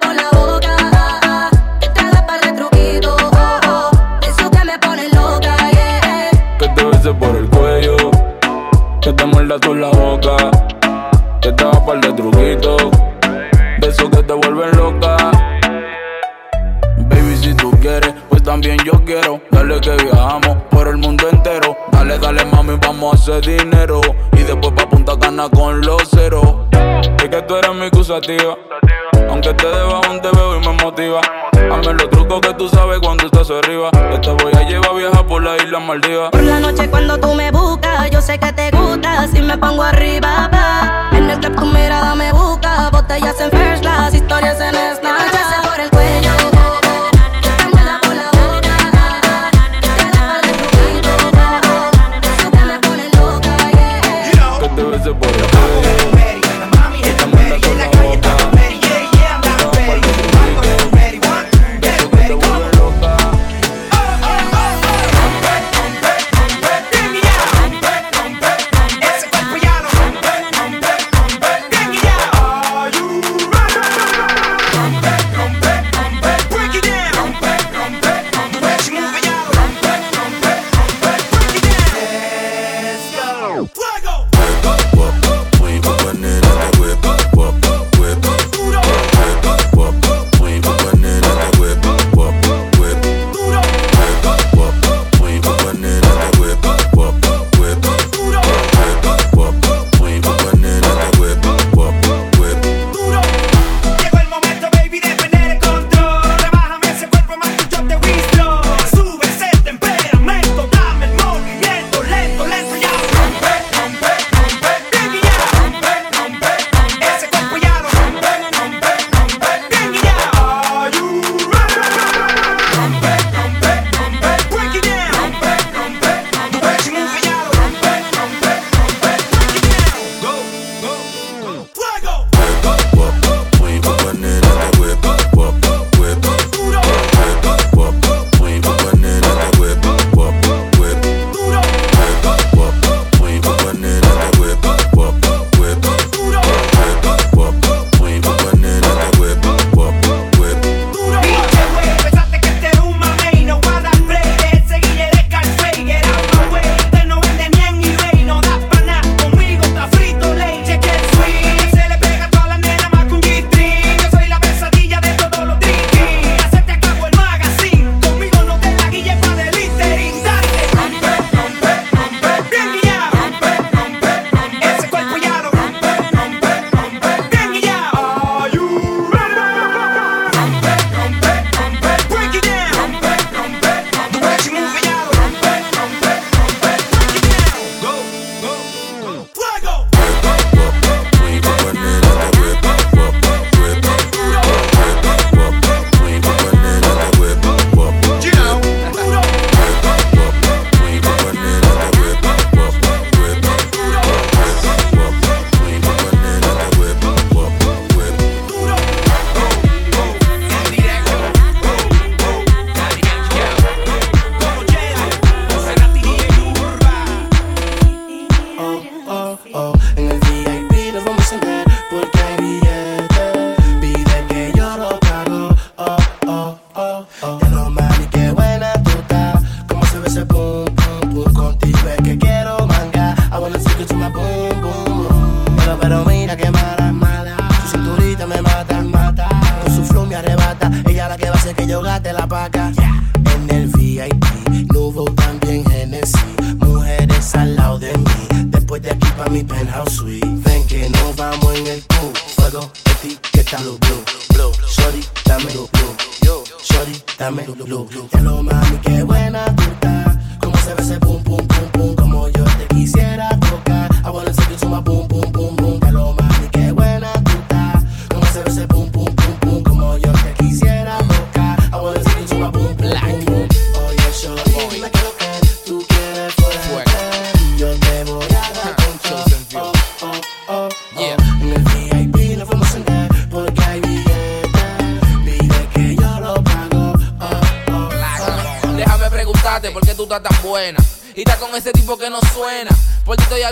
por 0.02 0.16
la 0.16 0.30
boca. 0.32 1.52
Para 2.28 2.50
el 2.50 2.56
truquito. 2.56 3.16
Oh, 3.16 3.60
oh. 3.68 3.92
Que 4.52 4.64
me 4.66 4.78
pone 4.80 5.08
loca. 5.10 5.56
Que 6.60 6.68
te 6.70 6.86
besé 6.86 7.14
por 7.14 7.36
el 7.36 7.48
cuello. 7.48 7.96
Que 9.02 9.14
te 9.14 9.26
muerda 9.26 9.58
tú 9.60 9.74
la 9.76 9.90
boca. 9.90 10.36
Que 11.42 11.52
te 11.52 11.64
vas 11.64 11.80
para 11.80 12.00
el 12.00 12.16
truquito. 12.16 12.92
Besos 13.80 14.10
que 14.10 14.24
te 14.24 14.34
vuelven 14.34 14.72
loca. 14.76 15.16
Baby, 16.98 17.38
si 17.38 17.54
tú 17.54 17.72
quieres, 17.80 18.14
pues 18.30 18.44
también 18.44 18.78
yo 18.86 18.94
quiero. 19.06 19.42
Dale 19.52 19.80
que 19.80 19.96
viajamos 19.96 20.58
por 20.70 20.88
el 20.88 20.98
mundo 20.98 21.30
entero. 21.32 21.78
Dale, 21.92 22.18
dale, 22.20 22.46
mami, 22.46 22.78
vamos 22.82 23.14
a 23.14 23.16
hacer 23.16 23.46
dinero. 23.46 24.02
Y 24.34 24.44
después 24.44 24.74
pa' 24.74 24.90
Punta 24.90 25.18
Cana 25.18 25.48
con 25.50 25.82
los 25.82 26.10
ceros. 26.10 26.68
Es 27.20 27.30
que 27.30 27.42
tú 27.44 27.56
eres 27.56 27.74
mi 27.76 27.86
acusativa 27.86 28.56
desde 29.48 29.78
debajo 29.78 30.20
te 30.22 30.30
veo 30.36 30.58
y 30.58 30.60
me 30.60 30.74
motiva. 30.84 31.22
Hazme 31.72 31.94
los 31.94 32.10
trucos 32.10 32.42
que 32.42 32.54
tú 32.56 32.68
sabes 32.68 33.00
cuando 33.00 33.28
estás 33.28 33.50
arriba. 33.50 33.90
Yo 34.12 34.20
te 34.20 34.44
voy 34.44 34.54
a 34.54 34.68
llevar 34.68 34.94
vieja 34.94 35.26
por 35.26 35.42
la 35.42 35.56
isla 35.56 35.80
Maldiva. 35.80 36.32
Por 36.32 36.44
la 36.44 36.60
noche 36.60 36.90
cuando 36.90 37.18
tú 37.18 37.34
me 37.34 37.50
buscas, 37.50 38.12
yo 38.12 38.22
sé 38.22 38.38
que 38.38 38.52
te 38.52 38.72
gusta. 38.72 39.26
Si 39.30 39.42
me 39.42 39.58
pongo 39.58 39.84
arriba, 39.84 40.50
pa. 40.52 41.12
En 41.14 41.30
el 41.30 41.40
club 41.40 41.56
tu 41.56 41.66
mirada 41.66 42.14
me 42.14 42.34
busca. 42.34 42.90
Botellas 42.90 43.40
en 43.40 43.50
first 43.52 43.84
class, 43.84 44.14
historias 44.14 44.60
en 44.60 44.76
Snapchat. 44.98 45.37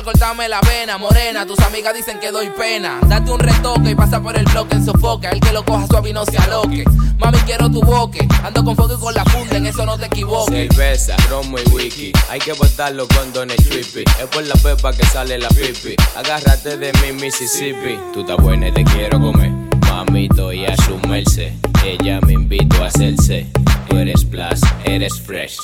cortarme 0.05 0.47
la 0.47 0.61
vena, 0.61 0.97
morena. 0.97 1.45
Tus 1.45 1.59
amigas 1.59 1.93
dicen 1.93 2.19
que 2.19 2.31
doy 2.31 2.49
pena. 2.51 2.99
Date 3.07 3.31
un 3.31 3.39
retoque 3.39 3.89
y 3.89 3.95
pasa 3.95 4.21
por 4.21 4.37
el 4.37 4.45
bloque 4.45 4.75
en 4.75 4.85
sofoca. 4.85 5.29
El 5.31 5.41
que 5.41 5.51
lo 5.51 5.65
coja 5.65 5.87
suave 5.87 6.11
y 6.11 6.13
no 6.13 6.23
se 6.23 6.37
aloque. 6.37 6.85
Mami, 7.17 7.37
quiero 7.39 7.69
tu 7.69 7.81
boque. 7.81 8.25
Ando 8.43 8.63
con 8.63 8.75
fuego 8.75 8.93
y 8.93 8.99
con 8.99 9.13
la 9.13 9.25
funda, 9.25 9.57
en 9.57 9.65
eso 9.65 9.85
no 9.85 9.97
te 9.97 10.05
equivoques. 10.05 10.69
Cerveza, 10.69 11.17
romo 11.29 11.57
y 11.57 11.69
wiki. 11.71 12.13
Hay 12.29 12.39
que 12.39 12.53
botarlo 12.53 13.07
con 13.07 13.33
dones 13.33 13.57
trippy. 13.57 14.03
Es 14.21 14.27
por 14.31 14.43
la 14.43 14.55
pepa 14.55 14.93
que 14.93 15.05
sale 15.07 15.39
la 15.39 15.49
pipi. 15.49 15.95
Agárrate 16.15 16.77
de 16.77 16.93
mi 17.01 17.11
Mississippi. 17.23 17.99
Tú 18.13 18.21
estás 18.21 18.37
buena 18.37 18.67
y 18.67 18.71
te 18.71 18.83
quiero 18.83 19.19
comer. 19.19 19.51
Mamito 19.89 20.53
y 20.53 20.65
a 20.65 20.77
su 20.77 20.97
merced. 21.07 21.51
Ella 21.83 22.21
me 22.21 22.33
invitó 22.33 22.83
a 22.83 22.87
hacerse. 22.87 23.47
Tú 23.89 23.97
eres 23.97 24.23
plus, 24.23 24.61
eres 24.85 25.19
fresh. 25.19 25.54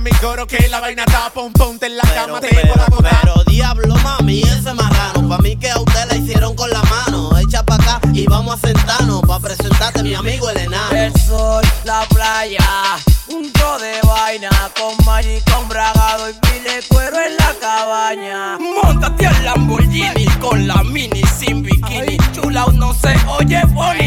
mi 0.00 0.10
coro 0.12 0.46
que 0.46 0.68
la 0.68 0.80
vaina 0.80 1.04
está 1.04 1.30
un 1.36 1.52
ponte 1.52 1.86
en 1.86 1.96
la 1.96 2.02
cama, 2.02 2.38
pero, 2.40 2.60
te 2.60 2.68
voy 2.68 3.06
a. 3.08 3.20
Pero 3.20 3.44
diablo, 3.44 3.94
mami, 3.96 4.42
ese 4.42 4.74
marrano, 4.74 5.28
pa' 5.28 5.38
mí 5.38 5.56
que 5.56 5.70
a 5.70 5.78
usted 5.78 6.06
la 6.10 6.16
hicieron 6.16 6.54
con 6.54 6.70
la 6.70 6.82
mano. 6.82 7.30
Echa 7.38 7.62
pa' 7.62 7.76
acá 7.76 8.00
y 8.12 8.26
vamos 8.26 8.54
a 8.54 8.66
sentarnos 8.66 9.22
pa' 9.22 9.40
presentarte 9.40 10.02
mi 10.02 10.14
amigo 10.14 10.50
el 10.50 10.58
enano. 10.58 10.96
El 10.96 11.12
sol, 11.20 11.64
la 11.84 12.02
playa, 12.08 12.98
un 13.28 13.50
tro 13.52 13.78
de 13.78 14.00
vaina, 14.02 14.50
con 14.76 15.04
Maggi, 15.06 15.40
con 15.52 15.68
bragado 15.68 16.28
y 16.30 16.34
pile 16.34 16.80
cuero 16.88 17.16
en 17.20 17.36
la 17.36 17.54
cabaña. 17.60 18.58
Montate 18.58 19.26
al 19.26 19.44
Lamborghini 19.44 20.26
con 20.40 20.66
la 20.66 20.82
mini 20.84 21.22
sin 21.38 21.62
bikini, 21.62 22.18
Ay. 22.18 22.18
chula, 22.32 22.66
no 22.74 22.92
se 22.92 23.14
oye 23.28 23.62
bonito. 23.66 24.05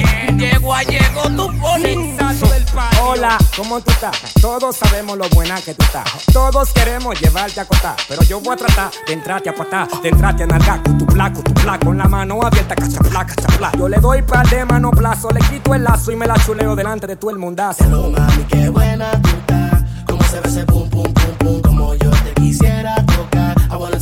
Hola, 3.01 3.37
¿cómo 3.57 3.81
tú 3.81 3.91
estás? 3.91 4.17
Todos 4.39 4.77
sabemos 4.77 5.17
lo 5.17 5.27
buena 5.29 5.59
que 5.61 5.73
tú 5.73 5.83
estás. 5.83 6.05
Todos 6.31 6.71
queremos 6.71 7.19
llevarte 7.19 7.59
a 7.59 7.65
cotar, 7.65 7.95
pero 8.07 8.21
yo 8.23 8.39
voy 8.39 8.53
a 8.53 8.57
tratar 8.57 8.91
de 9.05 9.13
entrarte 9.13 9.49
a 9.49 9.55
patar, 9.55 9.87
de 10.01 10.09
entrarte 10.09 10.43
a 10.43 10.47
nalgar 10.47 10.81
con 10.83 10.97
tu 10.97 11.05
placo, 11.05 11.41
tu 11.41 11.53
placo, 11.53 11.87
con 11.87 11.97
la 11.97 12.07
mano 12.07 12.39
abierta, 12.41 12.75
cachapla, 12.75 13.25
cachapla. 13.25 13.71
Yo 13.77 13.89
le 13.89 13.97
doy 13.97 14.21
par 14.21 14.47
de 14.49 14.63
mano 14.63 14.91
plazo, 14.91 15.29
le 15.31 15.41
quito 15.41 15.73
el 15.73 15.83
lazo 15.83 16.11
y 16.11 16.15
me 16.15 16.25
la 16.25 16.35
chuleo 16.45 16.75
delante 16.75 17.07
de 17.07 17.15
todo 17.15 17.31
el 17.31 17.37
mundazo. 17.37 17.83
Hello, 17.83 18.09
mami, 18.09 18.43
qué 18.45 18.69
buena 18.69 19.11
tú 19.21 19.29
estás. 19.29 19.83
Cómo 20.05 20.23
se 20.23 20.39
ve 20.39 20.49
ese 20.49 20.65
pum, 20.65 20.89
pum, 20.89 21.13
pum, 21.13 21.37
pum, 21.37 21.61
como 21.61 21.95
yo 21.95 22.11
te 22.11 22.33
quisiera 22.35 22.95
tocar. 23.05 23.57
I 23.71 23.75
wanna 23.75 23.99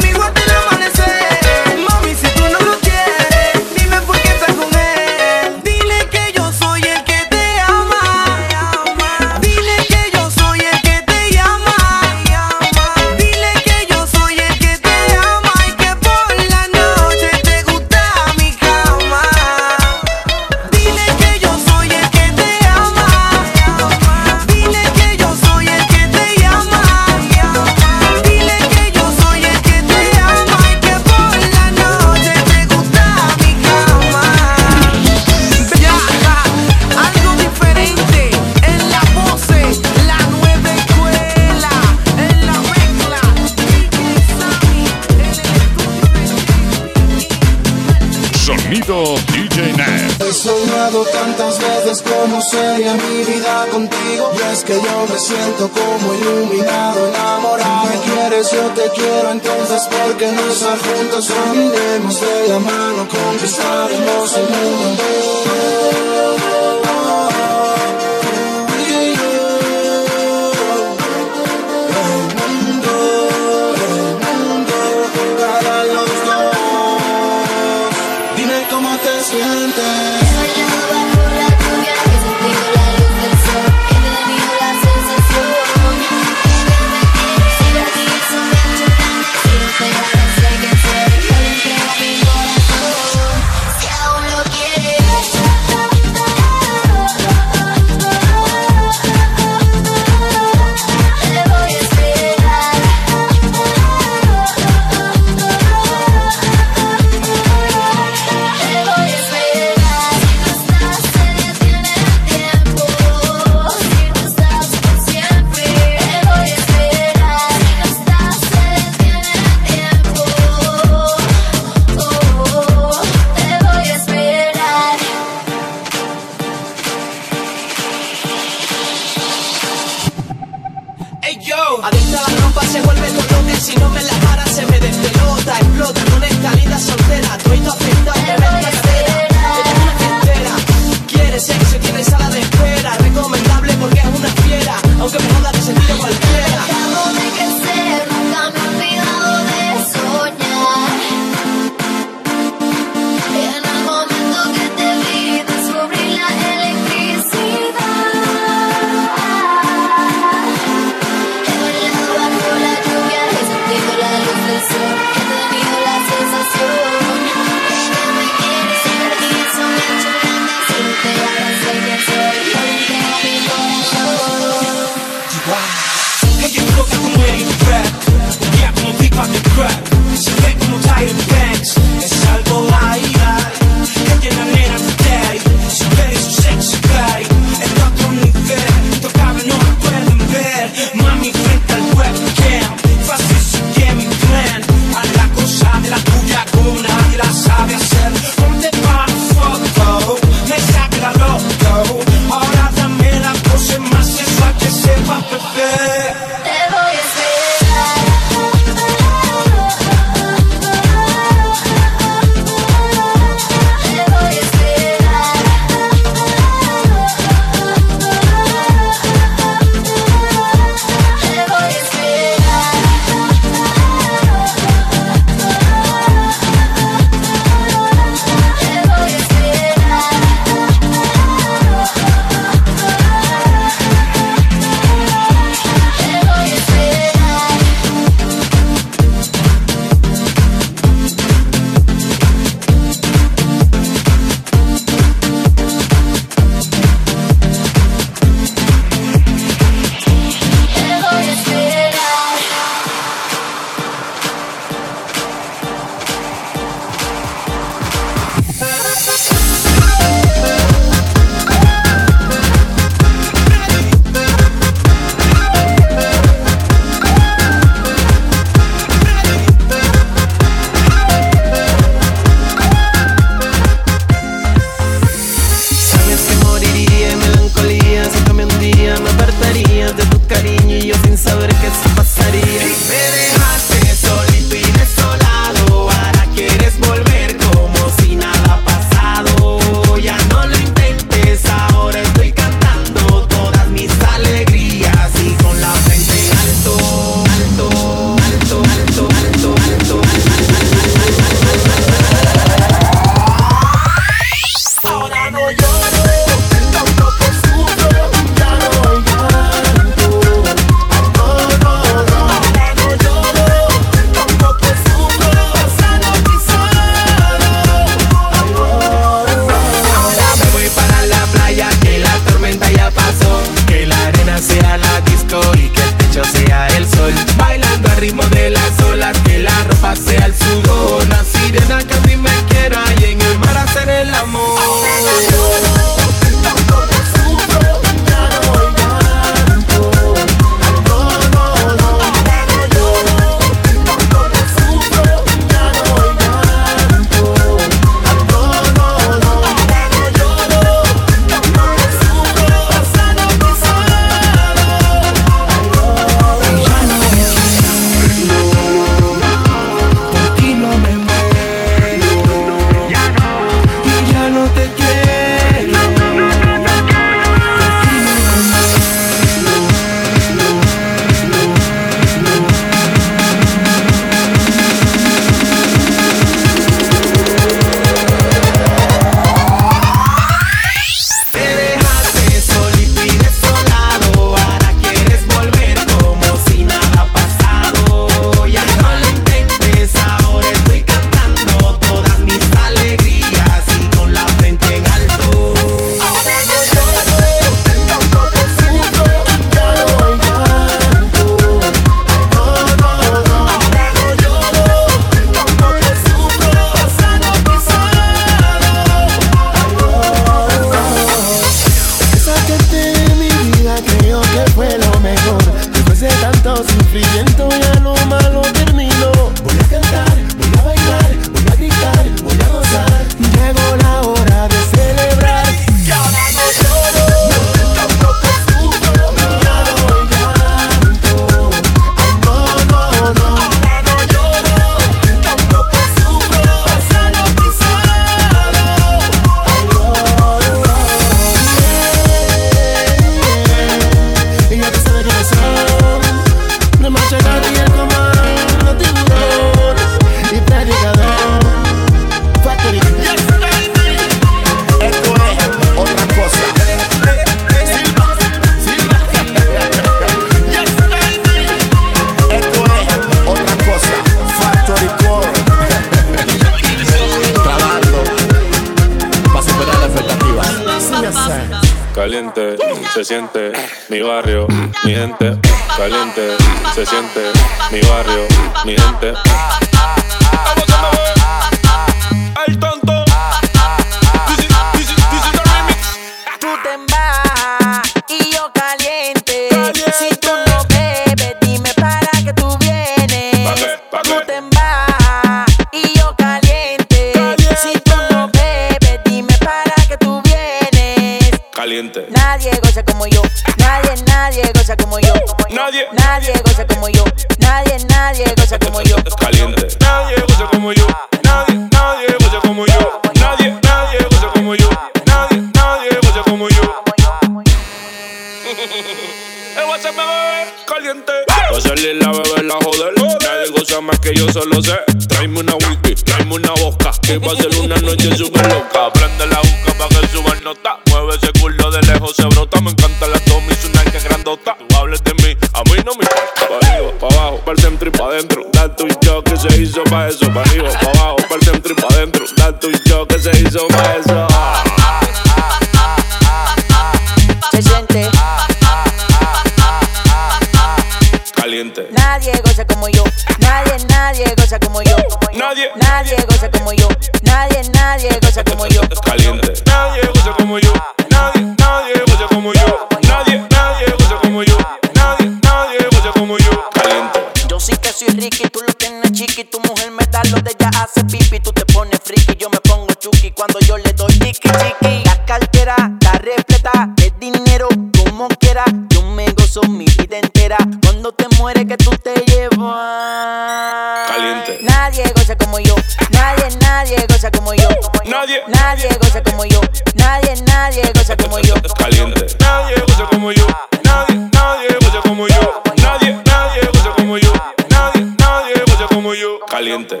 que 581.62 581.76
tú 581.76 581.90
te 582.02 582.14
llevas. 582.26 584.10
Caliente. 584.10 584.58
Nadie 584.62 585.04
goza 585.14 585.36
como 585.36 585.58
yo. 585.60 585.76
Nadie, 586.10 586.48
nadie 586.60 586.96
goza 587.08 587.30
como 587.30 587.54
yo. 587.54 587.68
Como 587.68 588.10
nadie. 588.10 588.40
Yo. 588.40 588.48
Nadie 588.48 588.88
goza 589.00 589.22
como 589.22 589.44
yo. 589.44 589.60
Nadie, 589.94 590.34
nadie 590.42 590.82
goza 590.94 591.16
como 591.16 591.38
yo. 591.38 591.54
Caliente. 591.78 592.26
Nadie 592.40 592.80
goza 592.80 593.06
como 593.06 593.32
yo. 593.32 593.46
Nadie, 593.84 594.16
nadie 594.32 594.68
goza 594.80 595.00
como 595.02 595.28
yo. 595.28 595.62
Nadie, 595.76 596.20
nadie 596.24 596.60
goza 596.72 596.90
como 596.96 597.18
yo. 597.18 597.32
Nadie, 597.70 598.04
nadie 598.18 598.54
goza 598.66 598.86
como 598.88 599.14
yo. 599.14 599.38
Caliente. 599.46 600.00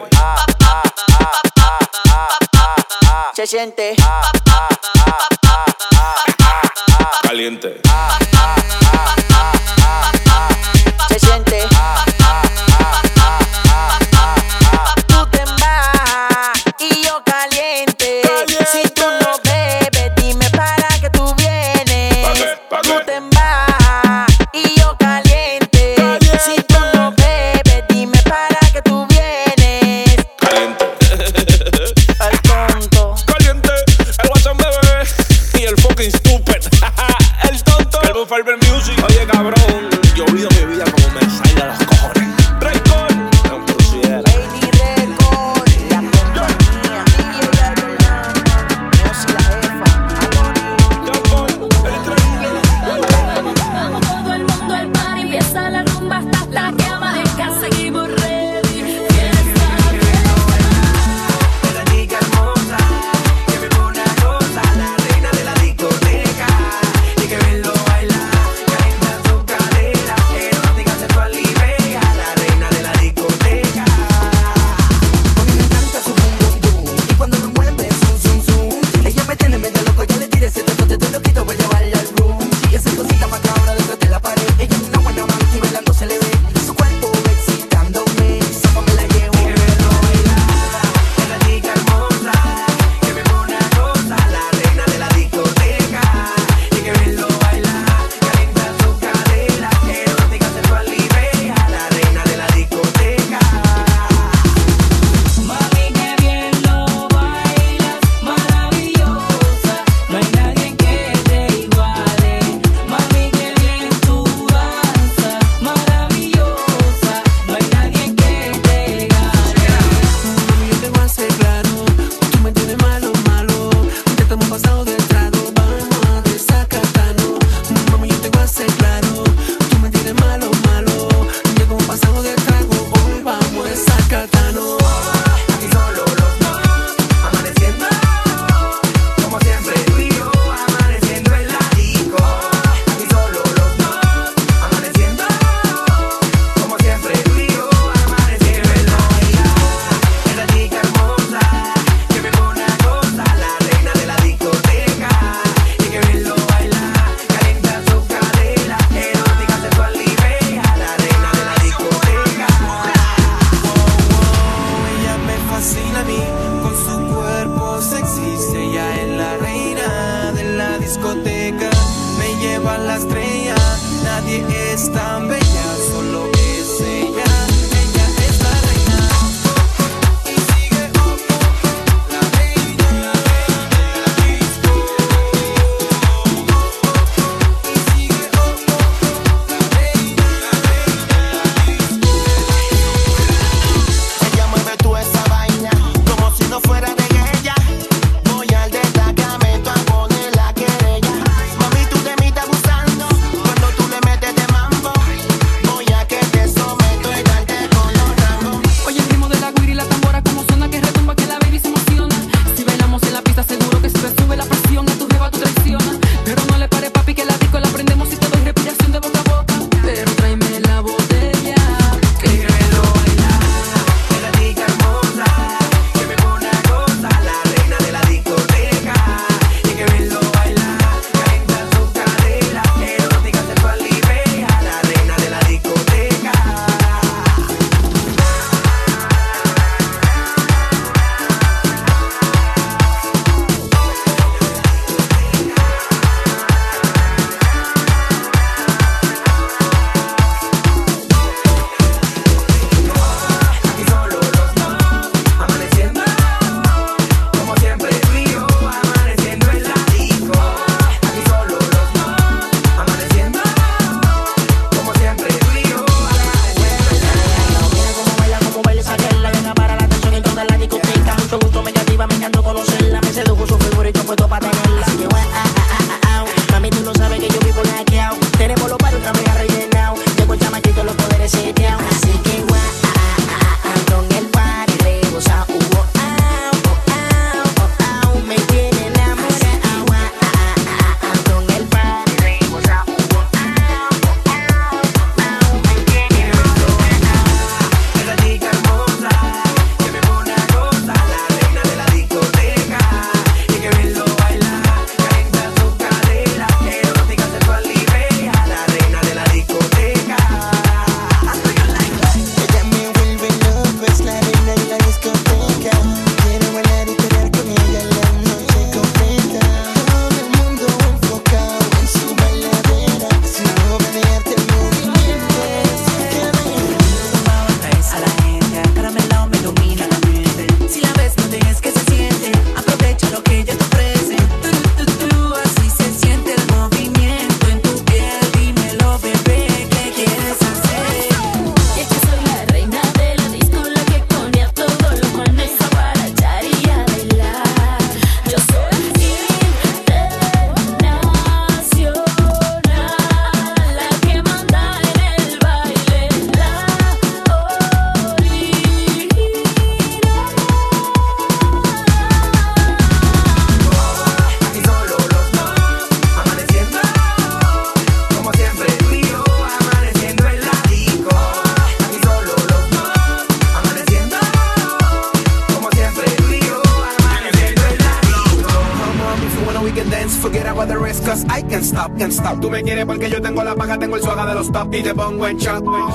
Se 3.34 3.46
siente. 3.46 3.94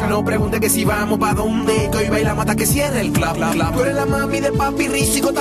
No 0.10 0.24
pregunte 0.24 0.60
que 0.60 0.70
si 0.70 0.86
vamos 0.86 1.18
pa' 1.20 1.34
dónde, 1.34 1.90
que 1.92 1.98
hoy 1.98 2.10
bailamos 2.10 2.42
hasta 2.42 2.56
que 2.56 2.66
cierre 2.66 3.02
el 3.02 3.12
club. 3.12 3.38
Tú 3.74 3.82
eres 3.82 3.96
la 3.96 4.06
mami 4.06 4.40
de 4.40 4.52
papi 4.52 4.88
rico, 4.88 5.32